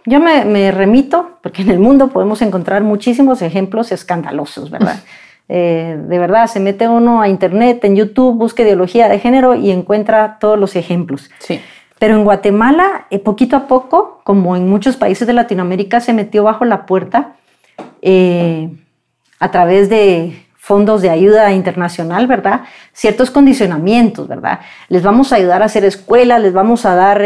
yo 0.05 0.21
me, 0.21 0.71
remito, 0.73 1.39
porque 1.43 1.63
en 1.63 1.71
el 1.71 1.79
mundo 1.79 2.09
podemos 2.09 2.43
encontrar 2.43 2.83
muchísimos 2.83 3.43
ejemplos 3.43 3.93
escandalosos, 3.93 4.71
¿verdad? 4.71 5.01
Eh, 5.49 5.97
de 6.09 6.19
verdad, 6.19 6.47
se 6.47 6.61
mete 6.61 6.89
uno 6.89 7.21
a 7.21 7.29
internet, 7.29 7.85
en 7.85 7.95
YouTube, 7.95 8.37
busca 8.37 8.63
ideología 8.63 9.09
de 9.09 9.19
género 9.19 9.55
y 9.55 9.71
encuentra 9.71 10.39
todos 10.41 10.59
los 10.59 10.77
ejemplos. 10.77 11.31
Sí. 11.39 11.61
Pero 11.99 12.15
en 12.15 12.25
Guatemala, 12.25 13.07
eh, 13.11 13.19
poquito 13.19 13.57
a 13.57 13.67
poco, 13.67 14.21
como 14.25 14.57
en 14.57 14.69
muchos 14.69 14.97
países 14.97 15.27
de 15.27 15.33
Latinoamérica, 15.33 16.01
se 16.01 16.13
metió 16.13 16.43
bajo 16.45 16.65
la 16.65 16.87
puerta 16.87 17.37
eh, 18.03 18.71
a 19.41 19.51
través 19.51 19.89
de 19.89 20.43
fondos 20.69 21.01
de 21.01 21.09
ayuda 21.09 21.51
internacional, 21.53 22.27
¿verdad? 22.27 22.61
Ciertos 22.93 23.31
condicionamientos, 23.31 24.29
¿verdad? 24.29 24.61
Les 24.91 25.03
vamos 25.03 25.33
a 25.33 25.37
ayudar 25.37 25.63
a 25.63 25.65
hacer 25.65 25.83
escuelas, 25.87 26.43
les 26.43 26.53
vamos 26.53 26.85
a 26.85 26.95
dar 26.95 27.25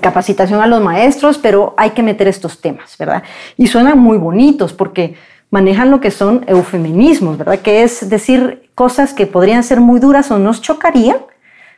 capacitación 0.00 0.60
a 0.60 0.68
los 0.68 0.80
maestros, 0.80 1.36
pero 1.36 1.74
hay 1.76 1.90
que 1.90 2.04
meter 2.04 2.28
estos 2.28 2.60
temas, 2.60 2.96
¿verdad? 2.96 3.24
Y 3.56 3.66
suenan 3.66 3.98
muy 3.98 4.18
bonitos 4.18 4.72
porque 4.72 5.16
manejan 5.50 5.90
lo 5.90 6.00
que 6.00 6.12
son 6.12 6.44
eufeminismos, 6.46 7.36
¿verdad? 7.36 7.58
Que 7.58 7.82
es 7.82 8.08
decir 8.08 8.70
cosas 8.76 9.12
que 9.12 9.26
podrían 9.26 9.64
ser 9.64 9.80
muy 9.80 9.98
duras 9.98 10.30
o 10.30 10.38
nos 10.38 10.62
chocarían 10.62 11.18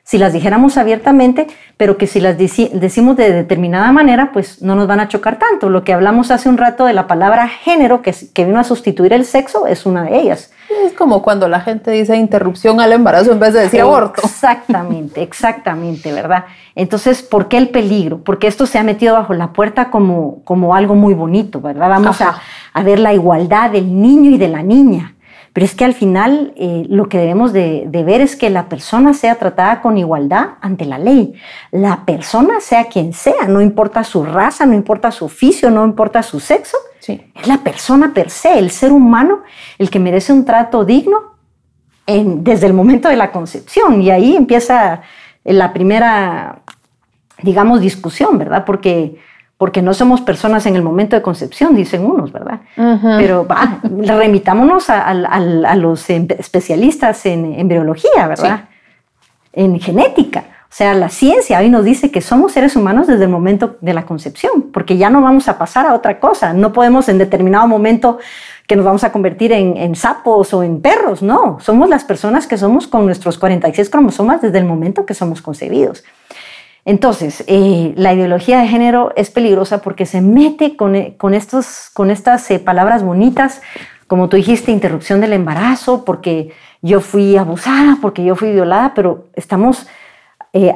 si 0.04 0.18
las 0.18 0.32
dijéramos 0.32 0.78
abiertamente, 0.78 1.46
pero 1.76 1.96
que 1.96 2.06
si 2.06 2.20
las 2.20 2.36
decimos 2.36 3.16
de 3.16 3.32
determinada 3.32 3.92
manera, 3.92 4.30
pues 4.32 4.60
no 4.60 4.74
nos 4.74 4.88
van 4.88 5.00
a 5.00 5.08
chocar 5.08 5.38
tanto. 5.38 5.70
Lo 5.70 5.84
que 5.84 5.92
hablamos 5.92 6.30
hace 6.30 6.48
un 6.48 6.58
rato 6.58 6.84
de 6.84 6.92
la 6.92 7.06
palabra 7.06 7.48
género, 7.48 8.02
que, 8.02 8.14
que 8.34 8.44
vino 8.44 8.58
a 8.58 8.64
sustituir 8.64 9.12
el 9.12 9.24
sexo, 9.24 9.66
es 9.66 9.86
una 9.86 10.02
de 10.02 10.18
ellas. 10.18 10.52
Es 10.84 10.92
como 10.92 11.22
cuando 11.22 11.48
la 11.48 11.60
gente 11.60 11.90
dice 11.90 12.16
interrupción 12.16 12.80
al 12.80 12.92
embarazo 12.92 13.32
en 13.32 13.38
vez 13.38 13.54
de 13.54 13.60
decir 13.60 13.80
aborto. 13.80 14.22
Exactamente, 14.24 15.22
exactamente, 15.22 16.12
¿verdad? 16.12 16.46
Entonces, 16.74 17.22
¿por 17.22 17.48
qué 17.48 17.58
el 17.58 17.68
peligro? 17.68 18.18
Porque 18.18 18.48
esto 18.48 18.66
se 18.66 18.78
ha 18.78 18.82
metido 18.82 19.14
bajo 19.14 19.34
la 19.34 19.52
puerta 19.52 19.90
como, 19.90 20.42
como 20.44 20.74
algo 20.74 20.94
muy 20.94 21.14
bonito, 21.14 21.60
¿verdad? 21.60 21.88
Vamos 21.88 22.20
a, 22.20 22.40
a, 22.72 22.82
ver 22.82 22.98
la 22.98 23.14
igualdad 23.14 23.70
del 23.70 24.00
niño 24.00 24.30
y 24.30 24.38
de 24.38 24.48
la 24.48 24.62
niña. 24.62 25.14
Pero 25.52 25.66
es 25.66 25.74
que 25.74 25.84
al 25.84 25.92
final 25.92 26.54
eh, 26.56 26.86
lo 26.88 27.08
que 27.08 27.18
debemos 27.18 27.52
de, 27.52 27.86
ver 27.90 28.22
es 28.22 28.36
que 28.36 28.48
la 28.48 28.68
persona 28.68 29.12
sea 29.12 29.34
tratada 29.34 29.82
con 29.82 29.98
igualdad 29.98 30.54
ante 30.62 30.86
la 30.86 30.98
ley. 30.98 31.34
La 31.70 32.06
persona 32.06 32.60
sea 32.60 32.84
quien 32.86 33.12
sea, 33.12 33.46
no 33.48 33.60
importa 33.60 34.02
su 34.02 34.24
raza, 34.24 34.64
no 34.64 34.74
importa 34.74 35.10
su 35.10 35.26
oficio, 35.26 35.70
no 35.70 35.84
importa 35.84 36.22
su 36.22 36.40
sexo. 36.40 36.78
Es 37.06 37.48
la 37.48 37.58
persona 37.58 38.14
per 38.14 38.30
se, 38.30 38.58
el 38.58 38.70
ser 38.70 38.92
humano, 38.92 39.42
el 39.78 39.90
que 39.90 39.98
merece 39.98 40.32
un 40.32 40.44
trato 40.44 40.84
digno 40.84 41.32
desde 42.06 42.66
el 42.66 42.72
momento 42.72 43.08
de 43.08 43.16
la 43.16 43.32
concepción. 43.32 44.00
Y 44.00 44.10
ahí 44.10 44.36
empieza 44.36 45.02
la 45.44 45.72
primera, 45.72 46.60
digamos, 47.42 47.80
discusión, 47.80 48.38
¿verdad? 48.38 48.64
Porque 48.64 49.18
porque 49.62 49.80
no 49.80 49.94
somos 49.94 50.20
personas 50.22 50.66
en 50.66 50.74
el 50.74 50.82
momento 50.82 51.14
de 51.14 51.22
concepción, 51.22 51.76
dicen 51.76 52.04
unos, 52.04 52.32
¿verdad? 52.32 52.62
Pero 52.74 53.46
va, 53.46 53.78
remitámonos 54.18 54.90
a, 54.90 55.14
los 55.76 56.10
em, 56.10 56.26
especialistas 56.36 57.24
en 57.26 57.54
embriología, 57.54 58.26
¿verdad? 58.26 58.64
En 59.52 59.78
genética. 59.78 60.46
O 60.64 60.74
sea, 60.74 60.94
la 60.94 61.08
ciencia 61.10 61.60
hoy 61.60 61.70
nos 61.70 61.84
dice 61.84 62.10
que 62.10 62.20
somos 62.20 62.50
seres 62.50 62.74
humanos 62.74 63.06
desde 63.06 63.22
el 63.22 63.30
momento 63.30 63.76
de 63.80 63.94
la 63.94 64.04
concepción, 64.04 64.72
porque 64.72 64.96
ya 64.96 65.10
no 65.10 65.22
vamos 65.22 65.46
a 65.46 65.56
pasar 65.58 65.86
a 65.86 65.94
otra 65.94 66.18
cosa. 66.18 66.52
No 66.52 66.72
podemos 66.72 67.08
en 67.08 67.18
determinado 67.18 67.68
momento 67.68 68.18
que 68.66 68.74
nos 68.74 68.84
vamos 68.84 69.04
a 69.04 69.12
convertir 69.12 69.52
en, 69.52 69.76
en, 69.76 69.94
sapos 69.94 70.52
o 70.54 70.64
en 70.64 70.80
perros, 70.80 71.22
no. 71.22 71.58
Somos 71.60 71.88
las 71.88 72.02
personas 72.02 72.48
que 72.48 72.58
somos 72.58 72.88
con 72.88 73.06
nuestros 73.06 73.38
46 73.38 73.90
cromosomas 73.90 74.42
desde 74.42 74.58
el 74.58 74.64
momento 74.64 75.06
que 75.06 75.14
somos 75.14 75.40
concebidos. 75.40 76.02
Entonces, 76.84 77.44
eh, 77.46 77.92
la 77.96 78.12
ideología 78.12 78.60
de 78.60 78.66
género 78.66 79.12
es 79.14 79.30
peligrosa 79.30 79.82
porque 79.82 80.04
se 80.04 80.20
mete 80.20 80.76
con, 80.76 80.96
eh, 80.96 81.16
estos, 81.32 81.90
con 81.92 82.10
estas 82.10 82.50
eh, 82.50 82.58
palabras 82.58 83.04
bonitas, 83.04 83.62
como 84.08 84.28
tú 84.28 84.36
dijiste, 84.36 84.72
interrupción 84.72 85.20
del 85.20 85.32
embarazo, 85.32 86.04
porque 86.04 86.52
yo 86.82 87.00
fui 87.00 87.36
abusada, 87.36 87.98
porque 88.02 88.24
yo 88.24 88.34
fui 88.34 88.52
violada, 88.52 88.92
pero 88.94 89.28
estamos 89.34 89.86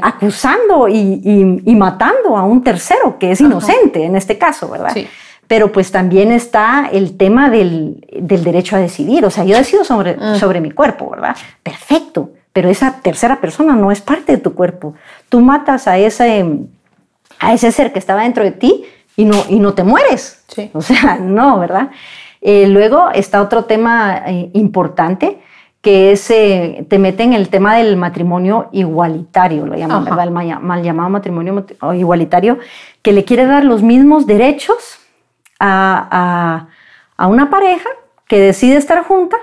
acusando 0.01 0.89
y, 0.89 1.75
matando 1.77 2.35
a 2.39 2.45
un 2.45 2.65
tercero 2.65 3.19
que 3.19 3.33
es 3.33 3.43
inocente 3.43 4.05
en 4.05 4.17
este 4.17 4.39
caso, 4.39 4.71
¿verdad? 4.71 4.93
Sí. 4.95 5.07
Pero 5.47 5.71
pues 5.71 5.93
también 5.93 6.33
está 6.33 6.89
el 6.91 7.19
tema 7.19 7.51
del, 7.51 8.03
derecho 8.11 8.77
a 8.77 8.79
decidir. 8.79 9.27
O 9.27 9.31
sea, 9.31 9.45
yo 9.45 9.55
decido 9.55 9.85
sobre, 9.85 10.17
mm. 10.17 10.37
sobre 10.37 10.63
mi 10.63 10.71
cuerpo, 10.71 11.11
¿verdad? 11.11 11.37
Perfecto 11.63 12.31
pero 12.57 12.71
esa 12.71 13.03
tercera 13.03 13.39
persona 13.39 13.77
no 13.77 13.93
es 13.93 14.01
parte 14.01 14.33
de 14.33 14.39
tu 14.39 14.55
cuerpo. 14.55 14.95
Tú 15.29 15.43
matas 15.43 15.87
a 15.87 15.99
ese, 15.99 16.43
a 17.39 17.53
ese 17.53 17.71
ser 17.71 17.93
que 17.93 17.99
estaba 17.99 18.23
dentro 18.23 18.45
de 18.45 18.51
ti 18.51 18.87
y 19.15 19.27
no, 19.27 19.37
y 19.51 19.61
no 19.61 19.75
te 19.75 19.85
mueres. 19.85 20.43
O 20.73 20.81
sea, 20.81 21.17
no, 21.21 21.59
¿verdad? 21.59 21.91
Eh, 22.41 22.67
luego 22.67 23.11
está 23.13 23.43
otro 23.43 23.67
tema 23.67 24.23
eh, 24.27 24.49
importante 24.55 25.39
que 25.83 26.13
es, 26.13 26.31
eh, 26.31 26.87
te 26.89 26.99
mete 26.99 27.25
en 27.25 27.35
el 27.35 27.51
tema 27.51 27.77
del 27.77 27.99
matrimonio 27.99 28.71
igualitario, 28.73 29.67
lo 29.67 29.77
llaman, 29.77 30.07
¿verdad? 30.07 30.25
El 30.25 30.31
mal, 30.31 30.83
llamado 30.83 31.11
matrimonio 31.11 31.67
igualitario, 31.93 32.59
que 33.03 33.13
le 33.13 33.25
quiere 33.25 33.45
dar 33.45 33.67
los 33.67 33.83
mismos 33.83 34.27
derechos 34.27 34.99
a, 35.61 36.09
a, 36.11 36.69
a 37.23 37.27
una 37.27 37.51
pareja 37.51 37.91
que 38.27 38.41
decide 38.41 38.77
estar 38.77 39.05
junta 39.05 39.37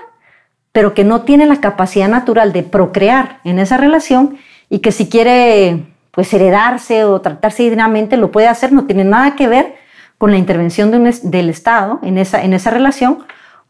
pero 0.74 0.92
que 0.92 1.04
no 1.04 1.22
tiene 1.22 1.46
la 1.46 1.60
capacidad 1.60 2.08
natural 2.08 2.52
de 2.52 2.64
procrear 2.64 3.38
en 3.44 3.60
esa 3.60 3.76
relación 3.76 4.38
y 4.68 4.80
que 4.80 4.90
si 4.90 5.08
quiere 5.08 5.84
pues 6.10 6.34
heredarse 6.34 7.04
o 7.04 7.20
tratarse 7.20 7.62
dignamente 7.62 8.16
lo 8.16 8.32
puede 8.32 8.48
hacer, 8.48 8.72
no 8.72 8.84
tiene 8.84 9.04
nada 9.04 9.36
que 9.36 9.46
ver 9.46 9.76
con 10.18 10.32
la 10.32 10.36
intervención 10.36 10.90
del 10.90 11.48
Estado 11.48 12.00
en 12.02 12.18
esa, 12.18 12.42
en 12.42 12.54
esa 12.54 12.70
relación, 12.70 13.20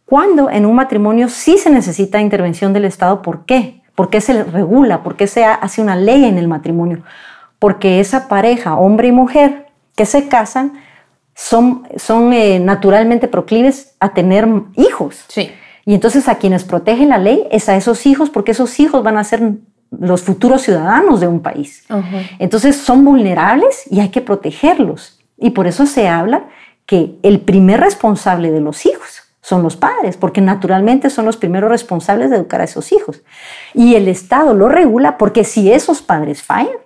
cuando 0.07 0.49
en 0.49 0.65
un 0.65 0.77
matrimonio 0.77 1.29
sí 1.29 1.59
se 1.59 1.69
necesita 1.69 2.23
intervención 2.23 2.73
del 2.73 2.87
Estado. 2.87 3.21
¿Por 3.21 3.45
qué? 3.45 3.83
¿Por 3.95 4.09
qué 4.09 4.23
se 4.23 4.43
regula? 4.43 5.03
¿Por 5.03 5.15
qué 5.15 5.27
se 5.27 5.45
hace 5.45 5.83
una 5.83 5.97
ley 5.97 6.25
en 6.25 6.39
el 6.39 6.49
matrimonio? 6.49 7.03
Porque 7.59 8.01
esa 8.01 8.29
pareja, 8.29 8.77
hombre 8.77 9.09
y 9.09 9.13
mujer, 9.13 9.67
que 9.95 10.07
se 10.07 10.29
casan, 10.29 10.73
son, 11.35 11.87
son 11.99 12.33
eh, 12.33 12.61
naturalmente 12.61 13.29
proclives 13.29 13.95
a 14.01 14.15
tener 14.15 14.49
hijos. 14.77 15.27
Sí. 15.29 15.51
Y 15.85 15.95
entonces 15.95 16.29
a 16.29 16.37
quienes 16.37 16.65
protege 16.65 17.07
la 17.07 17.19
ley 17.19 17.47
es 17.51 17.69
a 17.69 17.77
esos 17.77 18.07
hijos, 18.07 18.31
porque 18.31 18.53
esos 18.53 18.81
hijos 18.81 19.03
van 19.03 19.19
a 19.19 19.25
ser 19.25 19.53
los 19.91 20.23
futuros 20.23 20.63
ciudadanos 20.63 21.21
de 21.21 21.29
un 21.29 21.41
país. 21.41 21.85
Entonces 22.39 22.77
son 22.77 23.05
vulnerables 23.05 23.85
y 23.91 24.01
hay 24.01 24.09
que 24.09 24.21
protegerlos. 24.21 25.19
Y 25.37 25.51
por 25.51 25.67
eso 25.67 25.87
se 25.87 26.09
habla 26.09 26.47
que 26.87 27.17
el 27.23 27.41
primer 27.41 27.81
responsable 27.81 28.51
de 28.51 28.61
los 28.61 28.87
hijos 28.87 29.23
son 29.41 29.63
los 29.63 29.77
padres, 29.77 30.17
porque 30.17 30.41
naturalmente 30.41 31.11
son 31.11 31.27
los 31.27 31.37
primeros 31.37 31.71
responsables 31.71 32.31
de 32.31 32.37
educar 32.37 32.63
a 32.63 32.65
esos 32.65 32.93
hijos. 32.93 33.23
Y 33.75 33.95
el 33.95 34.09
Estado 34.09 34.55
lo 34.55 34.69
regula 34.69 35.19
porque 35.19 35.45
si 35.45 35.71
esos 35.71 36.01
padres 36.01 36.43
fallan, 36.43 36.79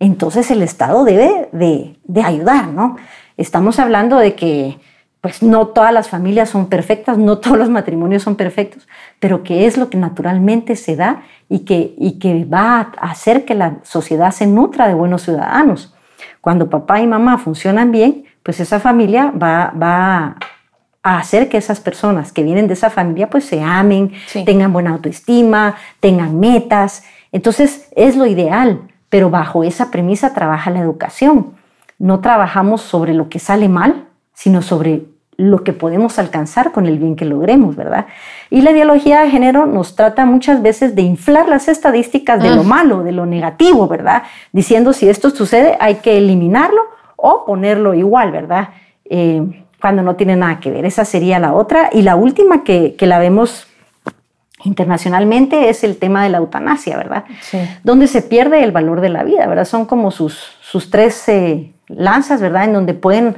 entonces 0.00 0.50
el 0.50 0.62
Estado 0.62 1.04
debe 1.04 1.48
de, 1.52 1.98
de 2.04 2.22
ayudar, 2.22 2.68
¿no? 2.68 2.96
Estamos 3.36 3.78
hablando 3.78 4.16
de 4.16 4.34
que 4.34 4.78
pues 5.20 5.42
no 5.42 5.68
todas 5.68 5.92
las 5.92 6.08
familias 6.08 6.48
son 6.48 6.66
perfectas, 6.66 7.18
no 7.18 7.38
todos 7.38 7.58
los 7.58 7.70
matrimonios 7.70 8.22
son 8.22 8.36
perfectos, 8.36 8.86
pero 9.18 9.42
que 9.42 9.66
es 9.66 9.76
lo 9.76 9.90
que 9.90 9.98
naturalmente 9.98 10.76
se 10.76 10.96
da 10.96 11.22
y 11.48 11.60
que, 11.60 11.94
y 11.98 12.18
que 12.18 12.44
va 12.44 12.92
a 12.96 13.10
hacer 13.10 13.44
que 13.44 13.54
la 13.54 13.78
sociedad 13.82 14.30
se 14.30 14.46
nutra 14.46 14.86
de 14.86 14.94
buenos 14.94 15.22
ciudadanos. 15.22 15.94
Cuando 16.40 16.70
papá 16.70 17.00
y 17.00 17.06
mamá 17.06 17.38
funcionan 17.38 17.90
bien, 17.90 18.24
pues 18.42 18.60
esa 18.60 18.80
familia 18.80 19.32
va, 19.32 19.72
va 19.80 20.36
a 21.02 21.18
hacer 21.18 21.48
que 21.48 21.56
esas 21.56 21.80
personas 21.80 22.32
que 22.32 22.42
vienen 22.42 22.68
de 22.68 22.74
esa 22.74 22.90
familia 22.90 23.28
pues 23.28 23.44
se 23.44 23.60
amen, 23.60 24.12
tengan 24.44 24.72
buena 24.72 24.90
autoestima, 24.90 25.74
tengan 26.00 26.38
metas. 26.38 27.02
Entonces 27.32 27.88
es 27.96 28.16
lo 28.16 28.26
ideal, 28.26 28.82
pero 29.08 29.30
bajo 29.30 29.64
esa 29.64 29.90
premisa 29.90 30.34
trabaja 30.34 30.70
la 30.70 30.80
educación. 30.80 31.54
No 31.98 32.20
trabajamos 32.20 32.82
sobre 32.82 33.14
lo 33.14 33.28
que 33.28 33.38
sale 33.38 33.68
mal, 33.68 34.07
sino 34.38 34.62
sobre 34.62 35.02
lo 35.36 35.64
que 35.64 35.72
podemos 35.72 36.20
alcanzar 36.20 36.70
con 36.70 36.86
el 36.86 36.96
bien 36.96 37.16
que 37.16 37.24
logremos, 37.24 37.74
¿verdad? 37.74 38.06
Y 38.50 38.60
la 38.60 38.70
ideología 38.70 39.20
de 39.20 39.30
género 39.30 39.66
nos 39.66 39.96
trata 39.96 40.24
muchas 40.26 40.62
veces 40.62 40.94
de 40.94 41.02
inflar 41.02 41.48
las 41.48 41.66
estadísticas 41.66 42.40
de 42.40 42.50
lo 42.50 42.62
mm. 42.62 42.68
malo, 42.68 43.02
de 43.02 43.10
lo 43.10 43.26
negativo, 43.26 43.88
¿verdad? 43.88 44.22
Diciendo 44.52 44.92
si 44.92 45.08
esto 45.08 45.30
sucede 45.30 45.76
hay 45.80 45.96
que 45.96 46.18
eliminarlo 46.18 46.82
o 47.16 47.46
ponerlo 47.46 47.94
igual, 47.94 48.30
¿verdad? 48.30 48.68
Eh, 49.10 49.64
cuando 49.80 50.04
no 50.04 50.14
tiene 50.14 50.36
nada 50.36 50.60
que 50.60 50.70
ver. 50.70 50.84
Esa 50.84 51.04
sería 51.04 51.40
la 51.40 51.52
otra. 51.52 51.90
Y 51.92 52.02
la 52.02 52.14
última 52.14 52.62
que, 52.62 52.94
la 53.00 53.18
vemos 53.18 53.66
internacionalmente 54.62 55.68
es 55.68 55.82
el 55.82 55.96
tema 55.96 56.22
de 56.22 56.28
la 56.28 56.38
eutanasia, 56.38 56.96
¿verdad? 56.96 57.24
Sí. 57.40 57.58
Donde 57.82 58.06
se 58.06 58.22
pierde 58.22 58.62
el 58.62 58.70
valor 58.70 59.00
de 59.00 59.08
la 59.08 59.24
vida, 59.24 59.48
¿verdad? 59.48 59.64
Son 59.64 59.84
como 59.84 60.12
sus, 60.12 60.56
sus 60.60 60.90
tres 60.90 61.28
eh, 61.28 61.72
lanzas, 61.88 62.40
¿verdad? 62.40 62.64
En 62.64 62.72
donde 62.72 62.94
pueden 62.94 63.34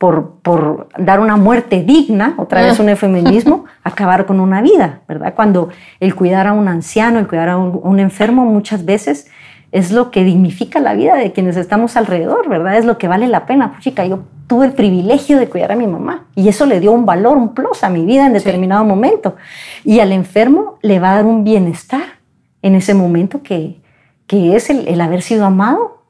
por, 0.00 0.36
por 0.40 0.88
dar 0.96 1.20
una 1.20 1.36
muerte 1.36 1.82
digna, 1.82 2.32
otra 2.38 2.62
vez 2.62 2.80
ah. 2.80 2.82
un 2.82 2.88
eufemismo, 2.88 3.66
acabar 3.84 4.24
con 4.24 4.40
una 4.40 4.62
vida, 4.62 5.02
¿verdad? 5.06 5.34
Cuando 5.36 5.68
el 6.00 6.14
cuidar 6.14 6.46
a 6.46 6.54
un 6.54 6.68
anciano, 6.68 7.18
el 7.18 7.28
cuidar 7.28 7.50
a 7.50 7.58
un, 7.58 8.00
enfermo 8.00 8.46
muchas 8.46 8.86
veces 8.86 9.30
es 9.72 9.92
lo 9.92 10.10
que 10.10 10.24
dignifica 10.24 10.80
la 10.80 10.94
vida 10.94 11.16
de 11.16 11.32
quienes 11.32 11.58
estamos 11.58 11.98
alrededor, 11.98 12.48
¿verdad? 12.48 12.78
Es 12.78 12.86
lo 12.86 12.96
que 12.96 13.08
vale 13.08 13.28
la 13.28 13.44
pena. 13.44 13.72
Pues, 13.72 13.82
chica, 13.82 14.06
yo 14.06 14.20
tuve 14.46 14.64
el 14.64 14.72
privilegio 14.72 15.38
de 15.38 15.50
cuidar 15.50 15.72
a 15.72 15.76
mi 15.76 15.86
mamá 15.86 16.24
y 16.34 16.48
eso 16.48 16.64
le 16.64 16.80
dio 16.80 16.92
un 16.92 17.04
valor, 17.04 17.36
un 17.36 17.52
plus 17.52 17.84
a 17.84 17.90
mi 17.90 18.06
vida 18.06 18.24
en 18.24 18.32
determinado 18.32 18.86
momento. 18.86 19.36
Y 19.84 20.00
al 20.00 20.12
enfermo 20.12 20.78
le 20.80 20.98
va 20.98 21.12
a 21.12 21.16
dar 21.16 21.26
un 21.26 21.44
bienestar 21.44 22.20
en 22.62 22.74
ese 22.74 22.94
momento 22.94 23.42
que, 23.42 23.82
que 24.26 24.56
es 24.56 24.70
el, 24.70 24.88
el 24.88 24.98
haber 25.02 25.20
sido 25.20 25.44
amado 25.44 26.04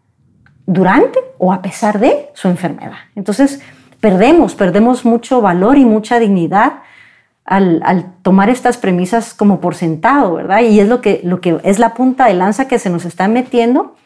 durante 0.64 1.18
o 1.38 1.52
a 1.52 1.60
pesar 1.60 1.98
de 1.98 2.28
su 2.34 2.46
enfermedad. 2.46 2.98
Entonces, 3.16 3.60
perdemos, 4.00 4.54
perdemos 4.54 5.04
mucho 5.04 5.40
valor 5.40 5.78
y 5.78 5.84
mucha 5.84 6.18
dignidad 6.18 6.80
al, 7.44 8.12
tomar 8.22 8.48
estas 8.48 8.78
premisas 8.78 9.34
como 9.34 9.60
por 9.60 9.74
sentado, 9.74 10.34
¿verdad? 10.34 10.60
Y 10.60 10.78
es 10.78 10.88
lo 10.88 11.00
que, 11.00 11.20
lo 11.24 11.40
que 11.40 11.58
es 11.64 11.78
la 11.78 11.94
punta 11.94 12.26
de 12.26 12.34
lanza 12.34 12.68
que 12.68 12.78
se 12.78 12.90
nos 12.90 13.04
está 13.04 13.28
metiendo 13.28 13.96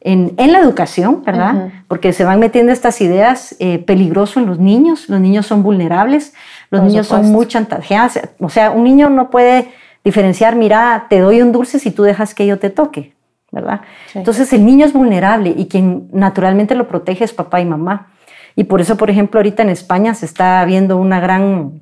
en, 0.00 0.34
la 0.36 0.58
educación, 0.58 1.22
¿verdad? 1.24 1.70
Porque 1.88 2.12
se 2.12 2.24
van 2.24 2.40
metiendo 2.40 2.72
estas 2.72 3.00
ideas 3.00 3.56
eh, 3.60 3.78
peligrosas 3.78 4.38
en 4.38 4.46
los 4.46 4.58
niños, 4.58 5.08
los 5.08 5.20
niños 5.20 5.46
son 5.46 5.62
vulnerables, 5.62 6.34
los 6.70 6.82
niños 6.82 7.06
son 7.06 7.30
muy 7.30 7.46
chantajeados, 7.46 8.18
o 8.40 8.48
sea, 8.48 8.72
un 8.72 8.84
niño 8.84 9.10
no 9.10 9.30
puede 9.30 9.68
diferenciar, 10.04 10.56
mira, 10.56 11.06
te 11.08 11.20
doy 11.20 11.40
un 11.40 11.52
dulce 11.52 11.78
si 11.78 11.92
tú 11.92 12.02
dejas 12.02 12.34
que 12.34 12.46
yo 12.46 12.58
te 12.58 12.68
toque, 12.68 13.14
¿verdad? 13.52 13.82
Entonces 14.14 14.52
el 14.52 14.66
niño 14.66 14.84
es 14.84 14.92
vulnerable 14.92 15.54
y 15.56 15.66
quien 15.66 16.08
naturalmente 16.12 16.74
lo 16.74 16.88
protege 16.88 17.24
es 17.24 17.32
papá 17.32 17.60
y 17.60 17.64
mamá. 17.64 18.08
Y 18.54 18.64
por 18.64 18.80
eso, 18.80 18.96
por 18.96 19.10
ejemplo, 19.10 19.38
ahorita 19.38 19.62
en 19.62 19.70
España 19.70 20.14
se 20.14 20.26
está 20.26 20.64
viendo 20.64 20.96
una 20.96 21.20
gran 21.20 21.80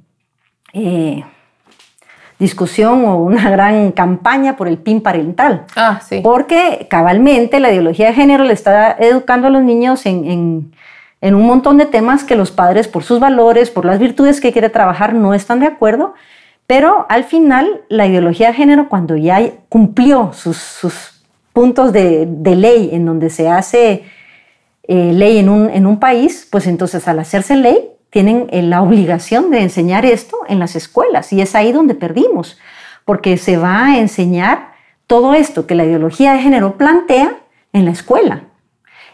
eh, 0.72 1.24
discusión 2.38 3.04
o 3.04 3.16
una 3.16 3.50
gran 3.50 3.92
campaña 3.92 4.56
por 4.56 4.68
el 4.68 4.78
PIN 4.78 5.00
parental. 5.00 5.66
Ah, 5.76 6.00
sí. 6.00 6.20
Porque 6.22 6.86
cabalmente 6.88 7.60
la 7.60 7.70
ideología 7.70 8.08
de 8.08 8.14
género 8.14 8.44
le 8.44 8.52
está 8.52 8.92
educando 8.98 9.48
a 9.48 9.50
los 9.50 9.62
niños 9.62 10.06
en, 10.06 10.72
en 11.20 11.34
un 11.34 11.46
montón 11.46 11.76
de 11.76 11.86
temas 11.86 12.24
que 12.24 12.36
los 12.36 12.50
padres, 12.50 12.88
por 12.88 13.02
sus 13.02 13.20
valores, 13.20 13.70
por 13.70 13.84
las 13.84 13.98
virtudes 13.98 14.40
que 14.40 14.52
quiere 14.52 14.70
trabajar, 14.70 15.14
no 15.14 15.34
están 15.34 15.60
de 15.60 15.66
acuerdo. 15.66 16.14
Pero 16.66 17.04
al 17.08 17.24
final, 17.24 17.82
la 17.88 18.06
ideología 18.06 18.48
de 18.48 18.54
género, 18.54 18.88
cuando 18.88 19.16
ya 19.16 19.40
cumplió 19.68 20.32
sus, 20.32 20.56
sus 20.56 21.20
puntos 21.52 21.92
de, 21.92 22.26
de, 22.28 22.54
ley 22.54 22.90
en 22.92 23.04
donde 23.04 23.28
se 23.28 23.48
hace 23.48 24.04
eh, 24.92 25.12
ley 25.12 25.38
en 25.38 25.48
un, 25.48 25.70
en 25.70 25.86
un 25.86 26.00
país, 26.00 26.48
pues 26.50 26.66
entonces 26.66 27.06
al 27.06 27.20
hacerse 27.20 27.54
ley 27.54 27.92
tienen 28.10 28.48
eh, 28.50 28.60
la 28.60 28.82
obligación 28.82 29.48
de 29.52 29.60
enseñar 29.60 30.04
esto 30.04 30.36
en 30.48 30.58
las 30.58 30.74
escuelas 30.74 31.32
y 31.32 31.40
es 31.40 31.54
ahí 31.54 31.70
donde 31.70 31.94
perdimos, 31.94 32.58
porque 33.04 33.36
se 33.36 33.56
va 33.56 33.86
a 33.86 33.98
enseñar 33.98 34.72
todo 35.06 35.34
esto 35.34 35.68
que 35.68 35.76
la 35.76 35.84
ideología 35.84 36.32
de 36.32 36.40
género 36.40 36.76
plantea 36.76 37.36
en 37.72 37.84
la 37.84 37.92
escuela. 37.92 38.42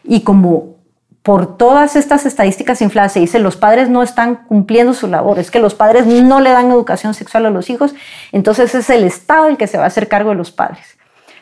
Y 0.03 0.21
como 0.23 0.77
por 1.21 1.59
todas 1.59 1.95
estas 1.95 2.25
estadísticas 2.25 2.81
infladas 2.81 3.13
se 3.13 3.21
dice 3.21 3.39
los 3.39 3.57
padres 3.59 3.91
no 3.91 4.03
están 4.03 4.47
cumpliendo 4.47 4.95
su 4.95 5.09
labor, 5.09 5.39
es 5.39 5.51
que 5.51 5.61
los 5.61 5.75
padres 5.75 6.07
no 6.07 6.41
le 6.41 6.53
dan 6.53 6.71
educación 6.71 7.13
sexual 7.13 7.45
a 7.45 7.51
los 7.51 7.69
hijos, 7.69 7.95
entonces 8.33 8.75
es 8.75 8.89
el 8.89 9.05
Estado 9.05 9.49
el 9.49 9.59
que 9.59 9.67
se 9.67 9.77
va 9.77 9.85
a 9.85 9.89
hacer 9.89 10.09
cargo 10.09 10.31
de 10.31 10.37
los 10.37 10.53
padres. 10.53 10.96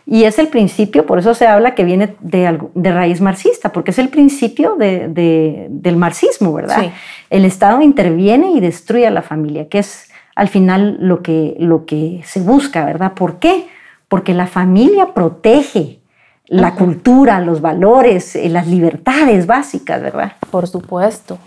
Y 0.07 0.25
es 0.25 0.39
el 0.39 0.49
principio, 0.49 1.07
por 1.07 1.19
eso 1.19 1.33
se 1.33 1.47
habla 1.47 1.75
que 1.75 1.83
viene 1.85 2.15
de, 2.21 2.59
de 2.75 2.93
raíz 2.93 3.23
marxista, 3.23 3.73
porque 3.73 3.91
es 3.91 3.99
el 3.99 4.11
principio 4.11 4.77
de, 4.77 5.69
del 5.71 5.97
marxismo, 5.97 6.53
¿verdad? 6.53 6.93
El 7.31 7.47
Estado 7.47 7.81
interviene 7.81 8.53
y 8.53 8.61
destruye 8.61 9.07
a 9.07 9.11
la 9.11 9.23
familia, 9.23 9.69
que 9.69 9.79
es 9.79 10.11
al 10.35 10.49
final 10.49 10.99
lo 11.01 11.23
que, 11.23 11.57
lo 11.59 11.87
que 11.87 12.21
se 12.25 12.41
busca, 12.41 12.85
¿verdad? 12.85 13.15
¿Por 13.15 13.39
qué? 13.39 13.67
Porque 14.09 14.35
la 14.35 14.47
familia 14.47 15.15
protege 15.15 16.01
la 16.47 16.75
cultura, 16.75 17.41
los 17.41 17.63
valores, 17.63 18.37
eh, 18.37 18.49
las 18.51 18.67
libertades 18.67 19.47
básicas, 19.47 20.03
¿verdad? 20.03 20.33
Por 20.51 20.69
supuesto. 20.69 21.39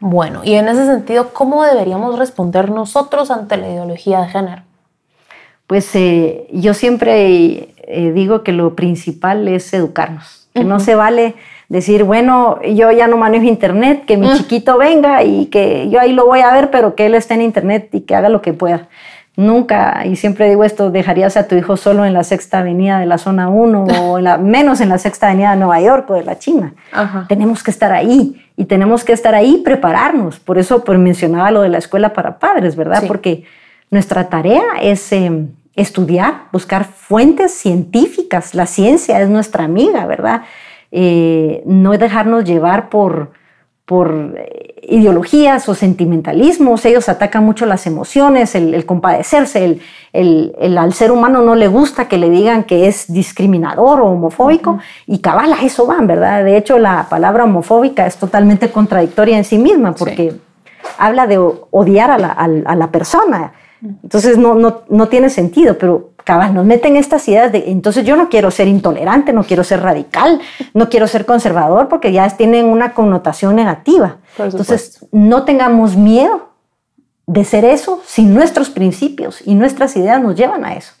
Bueno, 0.00 0.42
y 0.44 0.54
en 0.54 0.68
ese 0.68 0.86
sentido, 0.86 1.32
¿cómo 1.32 1.64
deberíamos 1.64 2.18
responder 2.18 2.70
nosotros 2.70 3.30
ante 3.30 3.56
la 3.56 3.68
ideología 3.68 4.20
de 4.20 4.28
género? 4.28 4.62
Pues 5.66 5.94
eh, 5.94 6.46
yo 6.52 6.74
siempre 6.74 7.74
eh, 7.86 8.12
digo 8.12 8.42
que 8.42 8.52
lo 8.52 8.74
principal 8.74 9.48
es 9.48 9.72
educarnos, 9.72 10.48
que 10.54 10.64
no 10.64 10.80
se 10.80 10.94
vale 10.94 11.34
decir, 11.68 12.04
bueno, 12.04 12.60
yo 12.62 12.92
ya 12.92 13.08
no 13.08 13.16
manejo 13.16 13.44
internet, 13.44 14.04
que 14.06 14.16
mi 14.16 14.32
chiquito 14.34 14.78
venga 14.78 15.24
y 15.24 15.46
que 15.46 15.88
yo 15.90 16.00
ahí 16.00 16.12
lo 16.12 16.26
voy 16.26 16.40
a 16.40 16.52
ver, 16.52 16.70
pero 16.70 16.94
que 16.94 17.06
él 17.06 17.14
esté 17.14 17.34
en 17.34 17.42
internet 17.42 17.88
y 17.92 18.02
que 18.02 18.14
haga 18.14 18.28
lo 18.28 18.42
que 18.42 18.52
pueda. 18.52 18.88
Nunca, 19.36 20.06
y 20.06 20.16
siempre 20.16 20.48
digo 20.48 20.64
esto, 20.64 20.90
dejarías 20.90 21.36
a 21.36 21.46
tu 21.46 21.56
hijo 21.56 21.76
solo 21.76 22.06
en 22.06 22.14
la 22.14 22.24
sexta 22.24 22.60
avenida 22.60 22.98
de 22.98 23.06
la 23.06 23.18
zona 23.18 23.50
1 23.50 23.84
o 24.00 24.18
la, 24.18 24.38
menos 24.38 24.80
en 24.80 24.88
la 24.88 24.96
sexta 24.96 25.26
avenida 25.26 25.50
de 25.50 25.56
Nueva 25.58 25.80
York 25.80 26.08
o 26.10 26.14
de 26.14 26.24
la 26.24 26.38
China. 26.38 26.72
Tenemos 27.28 27.62
que 27.62 27.70
estar 27.70 27.92
ahí 27.92 28.42
y 28.56 28.64
tenemos 28.64 29.04
que 29.04 29.12
estar 29.12 29.34
ahí 29.34 29.56
y 29.56 29.62
prepararnos. 29.62 30.40
Por 30.40 30.58
eso 30.58 30.84
pues, 30.84 30.98
mencionaba 30.98 31.50
lo 31.50 31.60
de 31.60 31.68
la 31.68 31.78
escuela 31.78 32.14
para 32.14 32.38
padres, 32.38 32.76
¿verdad? 32.76 33.04
Porque 33.06 33.44
nuestra 33.90 34.28
tarea 34.28 34.64
es 34.82 35.12
em, 35.12 35.48
estudiar, 35.76 36.48
buscar 36.52 36.84
fuentes 36.84 37.52
científicas. 37.52 38.54
La 38.54 38.66
ciencia 38.66 39.20
es 39.20 39.28
nuestra 39.28 39.64
amiga, 39.64 40.06
¿verdad? 40.06 40.42
Eh, 40.90 41.62
no 41.66 41.92
dejarnos 41.92 42.44
llevar 42.44 42.88
por, 42.88 43.32
por 43.84 44.34
eh, 44.38 44.74
ideologías 44.82 45.68
o 45.68 45.74
sentimentalismos. 45.74 46.84
Ellos 46.86 47.08
atacan 47.10 47.44
mucho 47.44 47.66
las 47.66 47.86
emociones, 47.86 48.54
el, 48.54 48.86
compadecerse. 48.86 49.80
El, 50.12 50.78
al 50.78 50.94
ser 50.94 51.12
humano 51.12 51.42
no 51.42 51.54
le 51.54 51.68
gusta 51.68 52.08
que 52.08 52.16
le 52.16 52.30
digan 52.30 52.64
que 52.64 52.88
es 52.88 53.12
discriminador 53.12 54.00
o 54.00 54.06
homofóbico. 54.06 54.78
Y 55.06 55.18
cabal, 55.18 55.52
a 55.52 55.62
eso 55.62 55.86
van, 55.86 56.06
¿verdad? 56.06 56.42
De 56.42 56.56
hecho, 56.56 56.78
la 56.78 57.06
palabra 57.10 57.44
homofóbica 57.44 58.06
es 58.06 58.16
totalmente 58.16 58.70
contradictoria 58.70 59.36
en 59.36 59.44
sí 59.44 59.58
misma 59.58 59.94
porque 59.94 60.34
habla 60.96 61.26
de 61.26 61.36
odiar 61.38 62.10
a 62.10 62.18
la, 62.18 62.30
a 62.30 62.76
la 62.76 62.90
persona. 62.90 63.52
Entonces 64.02 64.38
no, 64.38 64.54
no, 64.54 64.82
no 64.88 65.08
tiene 65.08 65.30
sentido, 65.30 65.76
pero 65.78 66.12
cabal, 66.24 66.54
nos 66.54 66.64
meten 66.64 66.96
estas 66.96 67.28
ideas 67.28 67.52
de, 67.52 67.70
entonces 67.70 68.04
yo 68.04 68.16
no 68.16 68.28
quiero 68.28 68.50
ser 68.50 68.66
intolerante, 68.66 69.32
no 69.32 69.44
quiero 69.44 69.62
ser 69.62 69.80
radical, 69.82 70.40
no 70.74 70.88
quiero 70.88 71.06
ser 71.06 71.24
conservador, 71.24 71.88
porque 71.88 72.10
ya 72.10 72.28
tienen 72.30 72.66
una 72.66 72.94
connotación 72.94 73.54
negativa. 73.54 74.16
Entonces, 74.38 75.06
no 75.12 75.44
tengamos 75.44 75.96
miedo 75.96 76.48
de 77.26 77.44
ser 77.44 77.64
eso 77.64 78.02
si 78.04 78.24
nuestros 78.24 78.70
principios 78.70 79.40
y 79.46 79.54
nuestras 79.54 79.96
ideas 79.96 80.20
nos 80.20 80.34
llevan 80.34 80.64
a 80.64 80.74
eso. 80.74 80.94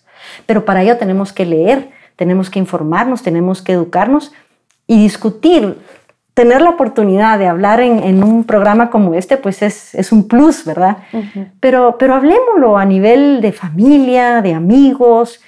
Pero 0.46 0.64
para 0.64 0.82
ello 0.82 0.96
tenemos 0.96 1.32
que 1.32 1.44
leer, 1.44 1.90
tenemos 2.14 2.48
que 2.48 2.58
informarnos, 2.58 3.22
tenemos 3.22 3.62
que 3.62 3.72
educarnos 3.72 4.32
y 4.86 5.02
discutir 5.02 5.78
tener 6.36 6.60
la 6.60 6.68
oportunidad 6.68 7.38
de 7.38 7.46
hablar 7.46 7.80
en, 7.80 8.22
un 8.22 8.44
programa 8.44 8.90
como 8.90 9.14
este, 9.14 9.38
pues 9.38 9.62
es, 9.62 10.12
un 10.12 10.28
plus, 10.28 10.66
¿verdad? 10.66 10.98
pero, 11.60 11.96
pero 11.98 12.14
hablemoslo 12.14 12.76
a 12.76 12.84
nivel 12.84 13.40
de 13.40 13.52
familia, 13.52 14.42
de 14.42 14.52
amigos. 14.52 15.40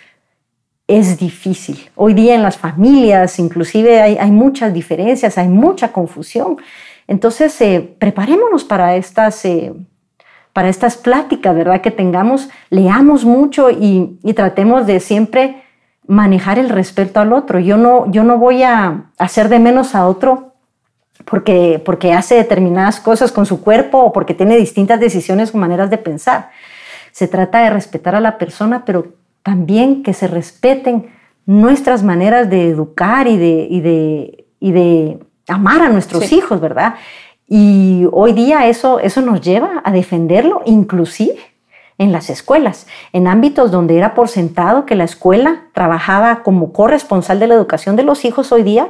Es 0.87 1.19
difícil. 1.19 1.91
Hoy 1.95 2.15
día 2.15 2.35
en 2.35 2.43
las 2.43 2.57
familias, 2.57 3.39
inclusive, 3.39 4.01
hay, 4.01 4.31
muchas 4.31 4.73
diferencias, 4.73 5.37
hay 5.37 5.49
mucha 5.49 5.93
confusión. 5.93 6.57
Entonces, 7.07 7.61
eh, 7.61 7.95
preparémonos 7.99 8.65
para 8.65 8.97
estas, 8.97 9.45
eh, 9.45 9.75
para 10.55 10.71
estas 10.71 10.97
pláticas, 10.97 11.55
¿verdad? 11.55 11.83
Que 11.83 11.91
tengamos, 11.91 12.49
leamos 12.71 13.27
mucho 13.27 13.71
y, 13.71 14.19
y 14.23 14.33
tratemos 14.33 14.87
de 14.87 15.01
siempre 15.01 15.65
manejar 16.07 16.59
el 16.59 16.71
respeto 16.71 17.21
al 17.21 17.35
otro. 17.35 17.59
Yo 17.59 17.77
no, 17.77 18.11
yo 18.11 18.25
no 18.25 18.39
voy 18.39 18.63
a 18.63 19.11
hacer 19.19 19.51
de 19.51 19.59
menos 19.59 19.95
a 19.95 20.07
otro 20.07 20.49
porque, 21.25 21.83
porque 21.85 22.13
hace 22.13 22.35
determinadas 22.35 23.01
cosas 23.01 23.33
con 23.33 23.47
su 23.47 23.63
cuerpo 23.63 23.99
o 23.99 24.13
porque 24.13 24.35
tiene 24.35 24.57
distintas 24.57 25.01
decisiones 25.01 25.55
o 25.55 25.59
maneras 25.59 25.91
de 25.91 25.99
pensar. 25.99 26.51
Se 27.13 27.29
trata 27.29 27.63
de 27.63 27.71
respetar 27.71 28.15
a 28.15 28.21
la 28.21 28.39
persona, 28.39 28.85
pero 28.85 29.15
también 29.43 30.03
que 30.03 30.15
se 30.15 30.29
respeten 30.29 31.07
nuestras 31.47 32.03
maneras 32.03 32.51
de 32.51 32.69
educar 32.69 33.27
y 33.27 33.37
de, 33.37 33.67
y 33.71 33.81
de, 33.81 34.45
y 34.61 34.73
de 34.73 35.19
amar 35.49 35.83
a 35.83 35.89
nuestros 35.89 36.31
hijos, 36.33 36.61
¿verdad? 36.61 36.95
Y 37.49 38.07
hoy 38.13 38.35
día 38.35 38.67
eso, 38.69 39.01
eso 39.01 39.23
nos 39.23 39.41
lleva 39.41 39.81
a 39.83 39.91
defenderlo, 39.91 40.63
inclusive 40.67 41.39
en 41.97 42.13
las 42.13 42.31
escuelas, 42.31 42.87
en 43.13 43.27
ámbitos 43.27 43.71
donde 43.73 43.97
era 43.97 44.15
por 44.15 44.29
sentado 44.29 44.87
que 44.87 44.95
la 44.95 45.05
escuela 45.05 45.65
trabajaba 45.73 46.43
como 46.43 46.73
corresponsal 46.73 47.41
de 47.41 47.49
la 47.49 47.55
educación 47.55 47.97
de 47.97 48.05
los 48.05 48.25
hijos 48.25 48.53
hoy 48.53 48.63
día 48.63 48.89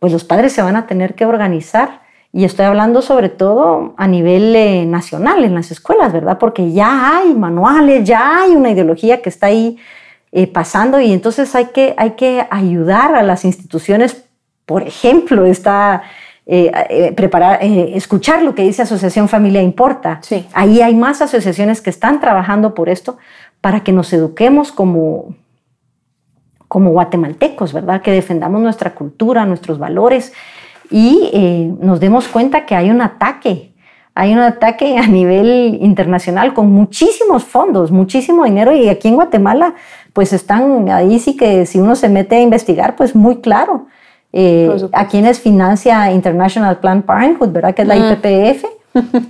pues 0.00 0.12
los 0.12 0.24
padres 0.24 0.52
se 0.52 0.62
van 0.62 0.74
a 0.74 0.88
tener 0.88 1.14
que 1.14 1.26
organizar. 1.26 2.00
Y 2.32 2.44
estoy 2.44 2.64
hablando 2.64 3.02
sobre 3.02 3.28
todo 3.28 3.94
a 3.96 4.06
nivel 4.06 4.54
eh, 4.56 4.86
nacional 4.86 5.44
en 5.44 5.54
las 5.54 5.70
escuelas, 5.70 6.12
¿verdad? 6.12 6.38
Porque 6.38 6.72
ya 6.72 7.16
hay 7.16 7.34
manuales, 7.34 8.04
ya 8.04 8.42
hay 8.42 8.52
una 8.52 8.70
ideología 8.70 9.20
que 9.20 9.28
está 9.28 9.46
ahí 9.46 9.78
eh, 10.32 10.46
pasando 10.46 11.00
y 11.00 11.12
entonces 11.12 11.54
hay 11.54 11.66
que, 11.66 11.94
hay 11.96 12.12
que 12.12 12.46
ayudar 12.50 13.14
a 13.14 13.22
las 13.22 13.44
instituciones. 13.44 14.24
Por 14.64 14.82
ejemplo, 14.82 15.44
está 15.44 16.02
eh, 16.46 17.12
preparar, 17.16 17.58
escuchar 17.62 18.42
lo 18.42 18.54
que 18.54 18.62
dice 18.62 18.82
Asociación 18.82 19.28
Familia 19.28 19.60
Importa. 19.60 20.20
Sí. 20.22 20.46
Ahí 20.52 20.80
hay 20.80 20.94
más 20.94 21.20
asociaciones 21.20 21.80
que 21.80 21.90
están 21.90 22.20
trabajando 22.20 22.74
por 22.74 22.88
esto 22.88 23.18
para 23.60 23.82
que 23.82 23.92
nos 23.92 24.12
eduquemos 24.12 24.70
como, 24.72 25.34
como 26.70 26.90
guatemaltecos, 26.92 27.74
¿verdad? 27.74 28.00
Que 28.00 28.12
defendamos 28.12 28.62
nuestra 28.62 28.94
cultura, 28.94 29.44
nuestros 29.44 29.78
valores 29.78 30.32
y 30.90 31.74
nos 31.80 32.00
demos 32.00 32.28
cuenta 32.28 32.64
que 32.64 32.74
hay 32.74 32.90
un 32.90 33.02
ataque 33.02 33.70
hay 34.14 34.32
un 34.32 34.40
ataque 34.40 34.98
a 34.98 35.06
nivel 35.06 35.78
internacional 35.80 36.52
con 36.52 36.70
muchísimos 36.70 37.44
fondos, 37.44 37.90
muchísimo 37.90 38.44
dinero 38.44 38.74
y 38.74 38.88
aquí 38.88 39.08
en 39.08 39.14
Guatemala 39.14 39.74
pues 40.12 40.32
están 40.32 40.88
ahí 40.90 41.18
sí 41.18 41.36
que 41.36 41.64
si 41.64 41.78
uno 41.78 41.94
se 41.94 42.08
mete 42.08 42.36
a 42.36 42.42
investigar 42.42 42.96
pues 42.96 43.14
muy 43.14 43.40
claro. 43.40 43.86
Eh, 44.32 44.70
a 44.92 45.08
quienes 45.08 45.40
financia 45.40 46.12
International 46.12 46.78
Planned 46.78 47.04
Parenthood, 47.04 47.48
¿verdad? 47.48 47.74
Que 47.74 47.82
es 47.82 47.88
la 47.88 47.96
IPPF, 47.96 48.64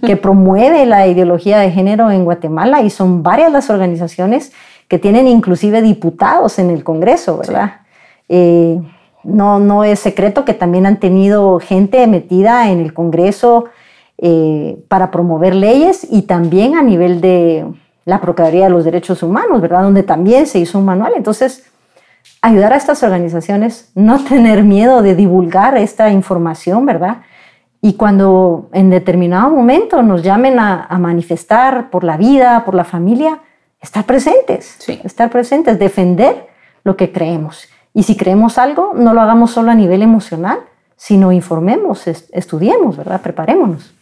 que 0.05 0.17
promueve 0.21 0.85
la 0.85 1.07
ideología 1.07 1.59
de 1.59 1.71
género 1.71 2.11
en 2.11 2.25
Guatemala 2.25 2.83
y 2.83 2.91
son 2.91 3.23
varias 3.23 3.51
las 3.51 3.71
organizaciones 3.71 4.53
que 4.91 4.99
tienen 4.99 5.29
inclusive 5.29 5.83
diputados 5.83 6.59
en 6.59 6.69
el 6.69 6.83
Congreso, 6.83 7.39
¿verdad? 7.39 7.83
Eh, 8.29 8.81
no, 9.23 9.61
no 9.61 9.85
es 9.85 10.01
secreto 10.01 10.45
que 10.45 10.53
también 10.53 10.85
han 10.85 10.99
tenido 10.99 11.61
gente 11.61 12.05
metida 12.09 12.73
en 12.73 12.81
el 12.81 12.93
Congreso 12.93 13.67
eh, 14.19 14.83
para 14.89 15.13
promover 15.13 15.55
leyes 15.55 16.05
y 16.11 16.23
también 16.23 16.77
a 16.77 16.83
nivel 16.83 17.21
de 17.21 17.67
la 18.05 18.21
Procuraduría 18.21 18.65
de 18.65 18.71
los 18.71 18.85
Derechos 18.85 19.23
Humanos, 19.23 19.61
¿verdad? 19.61 19.85
Donde 19.85 20.03
también 20.03 20.49
se 20.49 20.59
hizo 20.59 20.81
un 20.81 20.87
manual. 20.87 21.13
Entonces, 21.15 21.71
ayudar 22.43 22.73
a 22.73 22.77
estas 22.77 23.05
organizaciones, 23.05 23.93
no 23.95 24.25
tener 24.29 24.65
miedo 24.65 25.03
de 25.03 25.15
divulgar 25.15 25.77
esta 25.77 26.11
información, 26.11 26.85
¿verdad? 26.85 27.19
Y 27.81 27.93
cuando 27.95 28.69
en 28.73 28.91
determinado 28.91 29.51
momento 29.51 30.03
nos 30.03 30.25
llamen 30.25 30.59
a, 30.59 30.89
manifestar 30.99 31.91
por 31.91 32.03
la 32.03 32.17
vida, 32.17 32.65
por 32.65 32.75
la 32.75 32.85
familia, 32.85 33.39
estar 33.81 34.05
presentes, 34.05 34.77
sí. 34.79 35.01
estar 35.05 35.31
presentes, 35.31 35.79
defender 35.79 36.49
lo 36.85 36.97
que 36.97 37.13
creemos. 37.13 37.69
Y 37.93 38.05
si 38.05 38.17
creemos 38.17 38.59
algo, 38.59 38.93
no 38.95 39.15
lo 39.15 39.21
hagamos 39.21 39.51
solo 39.51 39.71
a 39.71 39.75
nivel 39.75 40.03
emocional, 40.03 40.61
sino 40.97 41.33
informemos, 41.33 42.07
estudiemos, 42.07 42.97
¿verdad? 42.97 43.21
Preparémonos. 43.21 43.93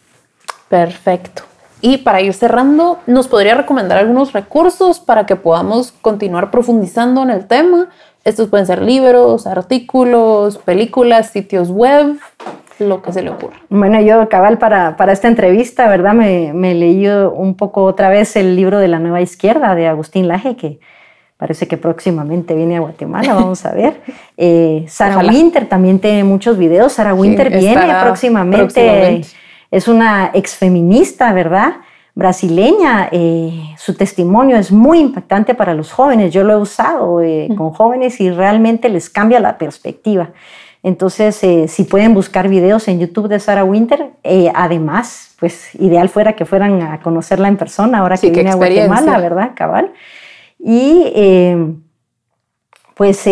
Perfecto. 0.67 1.43
Y 1.81 1.99
para 1.99 2.21
ir 2.21 2.33
cerrando, 2.33 2.99
¿nos 3.07 3.27
podría 3.27 3.55
recomendar 3.55 3.97
algunos 3.97 4.33
recursos 4.33 4.99
para 4.99 5.25
que 5.25 5.37
podamos 5.37 5.93
continuar 5.93 6.51
profundizando 6.51 7.23
en 7.23 7.29
el 7.29 7.47
tema? 7.47 7.87
Estos 8.25 8.49
pueden 8.49 8.67
ser 8.67 8.81
libros, 8.81 9.47
artículos, 9.47 10.57
películas, 10.57 11.29
sitios 11.29 11.69
web, 11.69 12.19
lo 12.79 13.01
que 13.01 13.11
se 13.13 13.21
le 13.21 13.29
ocurra. 13.29 13.57
Bueno, 13.69 13.99
yo 14.01 14.27
cabal 14.29 14.57
para, 14.57 14.97
para 14.97 15.11
esta 15.11 15.27
entrevista, 15.27 15.87
¿verdad? 15.87 16.13
Me, 16.13 16.53
me 16.53 16.73
leí 16.73 17.07
un 17.07 17.55
poco 17.55 17.83
otra 17.83 18.09
vez 18.09 18.35
el 18.35 18.55
libro 18.55 18.79
de 18.79 18.87
la 18.87 18.99
nueva 18.99 19.21
izquierda 19.21 19.75
de 19.75 19.87
Agustín 19.87 20.27
Laje, 20.27 20.55
que 20.55 20.79
parece 21.37 21.67
que 21.67 21.77
próximamente 21.77 22.53
viene 22.53 22.77
a 22.77 22.79
Guatemala, 22.81 23.33
vamos 23.33 23.65
a 23.65 23.71
ver. 23.71 24.01
Eh, 24.41 24.85
Sara 24.87 25.17
Winter 25.17 25.67
también 25.67 25.99
tiene 25.99 26.23
muchos 26.23 26.57
videos. 26.57 26.93
Sara 26.93 27.13
Winter 27.13 27.49
viene 27.49 27.93
próximamente 28.01 29.21
es 29.71 29.87
una 29.87 30.31
exfeminista, 30.33 31.31
¿verdad? 31.33 31.77
Brasileña. 32.15 33.09
Eh, 33.11 33.75
su 33.77 33.95
testimonio 33.95 34.57
es 34.57 34.71
muy 34.71 34.99
impactante 34.99 35.53
para 35.53 35.73
los 35.73 35.91
jóvenes. 35.91 36.33
Yo 36.33 36.43
lo 36.43 36.53
he 36.53 36.57
usado 36.57 37.21
eh, 37.21 37.49
con 37.55 37.71
jóvenes 37.71 38.19
y 38.19 38.31
realmente 38.31 38.89
les 38.89 39.09
cambia 39.09 39.39
la 39.39 39.57
perspectiva. 39.57 40.31
Entonces, 40.81 41.43
eh, 41.43 41.67
si 41.67 41.83
pueden 41.83 42.13
buscar 42.13 42.47
videos 42.47 42.87
en 42.87 42.99
YouTube 42.99 43.27
de 43.27 43.39
Sarah 43.39 43.63
Winter, 43.63 44.11
además, 44.53 45.35
pues 45.39 45.75
ideal 45.75 46.09
fuera 46.09 46.33
que 46.33 46.45
fueran 46.45 46.81
a 46.81 47.01
conocerla 47.01 47.47
en 47.47 47.57
persona 47.57 47.99
ahora 47.99 48.17
que 48.17 48.31
viene 48.31 48.51
a 48.51 48.55
Guatemala, 48.55 49.17
¿verdad? 49.19 49.51
Cabal. 49.55 49.91
Y 50.57 51.05
pues 52.95 53.27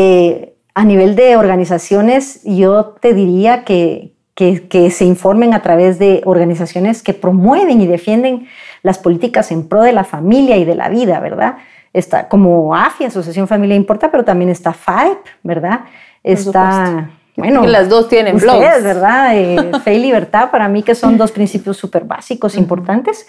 a 0.73 0.85
nivel 0.85 1.15
de 1.15 1.37
organizaciones, 1.37 2.41
yo 2.43 2.95
te 3.01 3.13
diría 3.13 3.63
que, 3.63 4.17
que, 4.37 4.91
se 4.91 5.05
informen 5.05 5.55
a 5.55 5.63
través 5.63 5.97
de 5.97 6.21
organizaciones 6.25 7.01
que 7.01 7.13
promueven 7.13 7.81
y 7.81 7.87
defienden 7.87 8.47
las 8.83 8.99
políticas 8.99 9.51
en 9.51 9.67
pro 9.67 9.81
de 9.81 9.93
la 9.93 10.03
familia 10.03 10.57
y 10.57 10.65
de 10.65 10.75
la 10.75 10.89
vida, 10.89 11.19
¿verdad? 11.19 11.57
Está 11.93 12.27
como 12.27 12.75
AFI, 12.75 13.05
Asociación 13.05 13.47
Familia 13.47 13.75
Importa, 13.75 14.11
pero 14.11 14.23
también 14.23 14.51
está 14.51 14.73
FAEP, 14.73 15.17
¿verdad? 15.41 15.81
Está, 16.23 17.09
bueno, 17.37 17.65
las 17.65 17.87
dos 17.87 18.09
tienen 18.09 18.35
ustedes, 18.35 18.83
¿verdad? 18.83 19.37
Eh, 19.37 19.71
fe 19.83 19.93
y 19.93 19.99
libertad, 19.99 20.51
para 20.51 20.67
mí 20.67 20.83
que 20.83 20.95
son 20.95 21.17
dos 21.17 21.31
principios 21.31 21.77
súper 21.77 22.03
básicos, 22.03 22.55
importantes. 22.55 23.25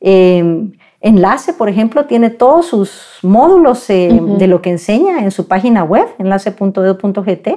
Eh, 0.00 0.70
Enlace, 1.00 1.52
por 1.52 1.68
ejemplo, 1.68 2.06
tiene 2.06 2.30
todos 2.30 2.66
sus 2.66 3.18
módulos 3.22 3.88
eh, 3.88 4.20
de 4.38 4.46
lo 4.48 4.60
que 4.60 4.70
enseña 4.70 5.20
en 5.20 5.30
su 5.30 5.46
página 5.46 5.84
web, 5.84 6.08
enlace.edu.gt. 6.18 7.48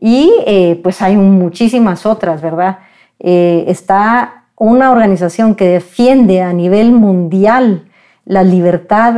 Y 0.00 0.32
eh, 0.46 0.80
pues 0.82 1.02
hay 1.02 1.16
muchísimas 1.16 2.06
otras, 2.06 2.40
¿verdad? 2.40 2.78
Eh, 3.18 3.64
está 3.68 4.44
una 4.56 4.90
organización 4.90 5.54
que 5.54 5.66
defiende 5.66 6.40
a 6.40 6.52
nivel 6.54 6.92
mundial 6.92 7.85
la 8.26 8.42
libertad 8.42 9.14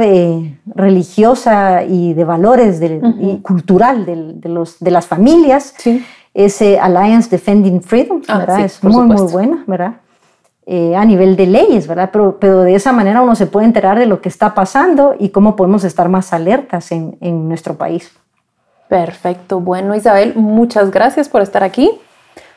religiosa 0.67 1.83
y 1.83 2.15
de 2.15 2.25
valores 2.25 2.81
y 3.21 3.39
cultural 3.39 4.05
de, 4.07 4.49
los, 4.49 4.79
de 4.79 4.91
las 4.91 5.07
familias. 5.07 5.75
Sí. 5.79 6.05
Es 6.35 6.63
Alliance 6.63 7.29
Defending 7.31 7.83
Freedom, 7.83 8.23
ah, 8.29 8.39
¿verdad? 8.39 8.61
es 8.61 8.85
muy, 8.85 9.07
muy 9.07 9.33
buena, 9.33 9.65
¿verdad? 9.67 9.95
Eh, 10.67 10.95
a 10.95 11.05
nivel 11.05 11.35
de 11.35 11.47
leyes, 11.47 11.89
¿verdad? 11.89 12.11
Pero, 12.13 12.39
pero, 12.39 12.61
de 12.61 12.75
esa 12.75 12.93
manera 12.93 13.23
uno 13.23 13.35
se 13.35 13.47
puede 13.47 13.67
enterar 13.67 13.99
de 13.99 14.05
lo 14.05 14.21
que 14.21 14.29
está 14.29 14.55
pasando 14.55 15.17
y 15.19 15.31
cómo 15.31 15.57
podemos 15.57 15.83
estar 15.83 16.11
más 16.11 16.33
alertas 16.35 16.93
en, 16.93 17.17
en 17.23 17.49
nuestro 17.49 17.77
país. 17.77 18.13
Perfecto. 18.89 19.61
Bueno, 19.61 19.95
Isabel, 19.95 20.35
muchas 20.37 20.91
gracias 20.91 21.29
por 21.29 21.41
estar 21.41 21.65
aquí. 21.65 21.91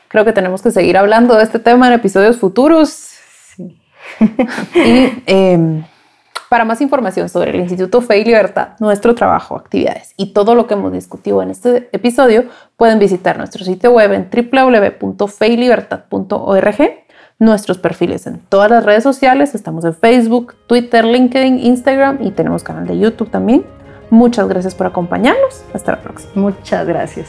Creo 0.08 0.26
que 0.26 0.34
tenemos 0.34 0.60
que 0.60 0.70
seguir 0.70 0.98
hablando 0.98 1.36
de 1.36 1.44
este 1.44 1.58
tema 1.58 1.88
en 1.88 1.94
episodios 1.94 2.36
futuros. 2.36 3.14
y 4.74 5.22
em, 5.26 5.84
para 6.52 6.66
más 6.66 6.82
información 6.82 7.30
sobre 7.30 7.52
el 7.52 7.60
Instituto 7.60 8.02
Fe 8.02 8.18
y 8.18 8.26
Libertad, 8.26 8.72
nuestro 8.78 9.14
trabajo, 9.14 9.56
actividades 9.56 10.12
y 10.18 10.34
todo 10.34 10.54
lo 10.54 10.66
que 10.66 10.74
hemos 10.74 10.92
discutido 10.92 11.40
en 11.40 11.48
este 11.48 11.88
episodio, 11.92 12.44
pueden 12.76 12.98
visitar 12.98 13.38
nuestro 13.38 13.64
sitio 13.64 13.90
web 13.90 14.12
en 14.12 14.28
www.feylibertad.org, 14.30 16.76
nuestros 17.38 17.78
perfiles 17.78 18.26
en 18.26 18.40
todas 18.50 18.70
las 18.70 18.84
redes 18.84 19.02
sociales, 19.02 19.54
estamos 19.54 19.86
en 19.86 19.94
Facebook, 19.94 20.54
Twitter, 20.66 21.06
LinkedIn, 21.06 21.58
Instagram 21.58 22.18
y 22.20 22.32
tenemos 22.32 22.62
canal 22.62 22.86
de 22.86 22.98
YouTube 22.98 23.30
también. 23.30 23.64
Muchas 24.10 24.46
gracias 24.46 24.74
por 24.74 24.86
acompañarnos. 24.86 25.64
Hasta 25.72 25.92
la 25.92 26.02
próxima. 26.02 26.32
Muchas 26.34 26.86
gracias. 26.86 27.28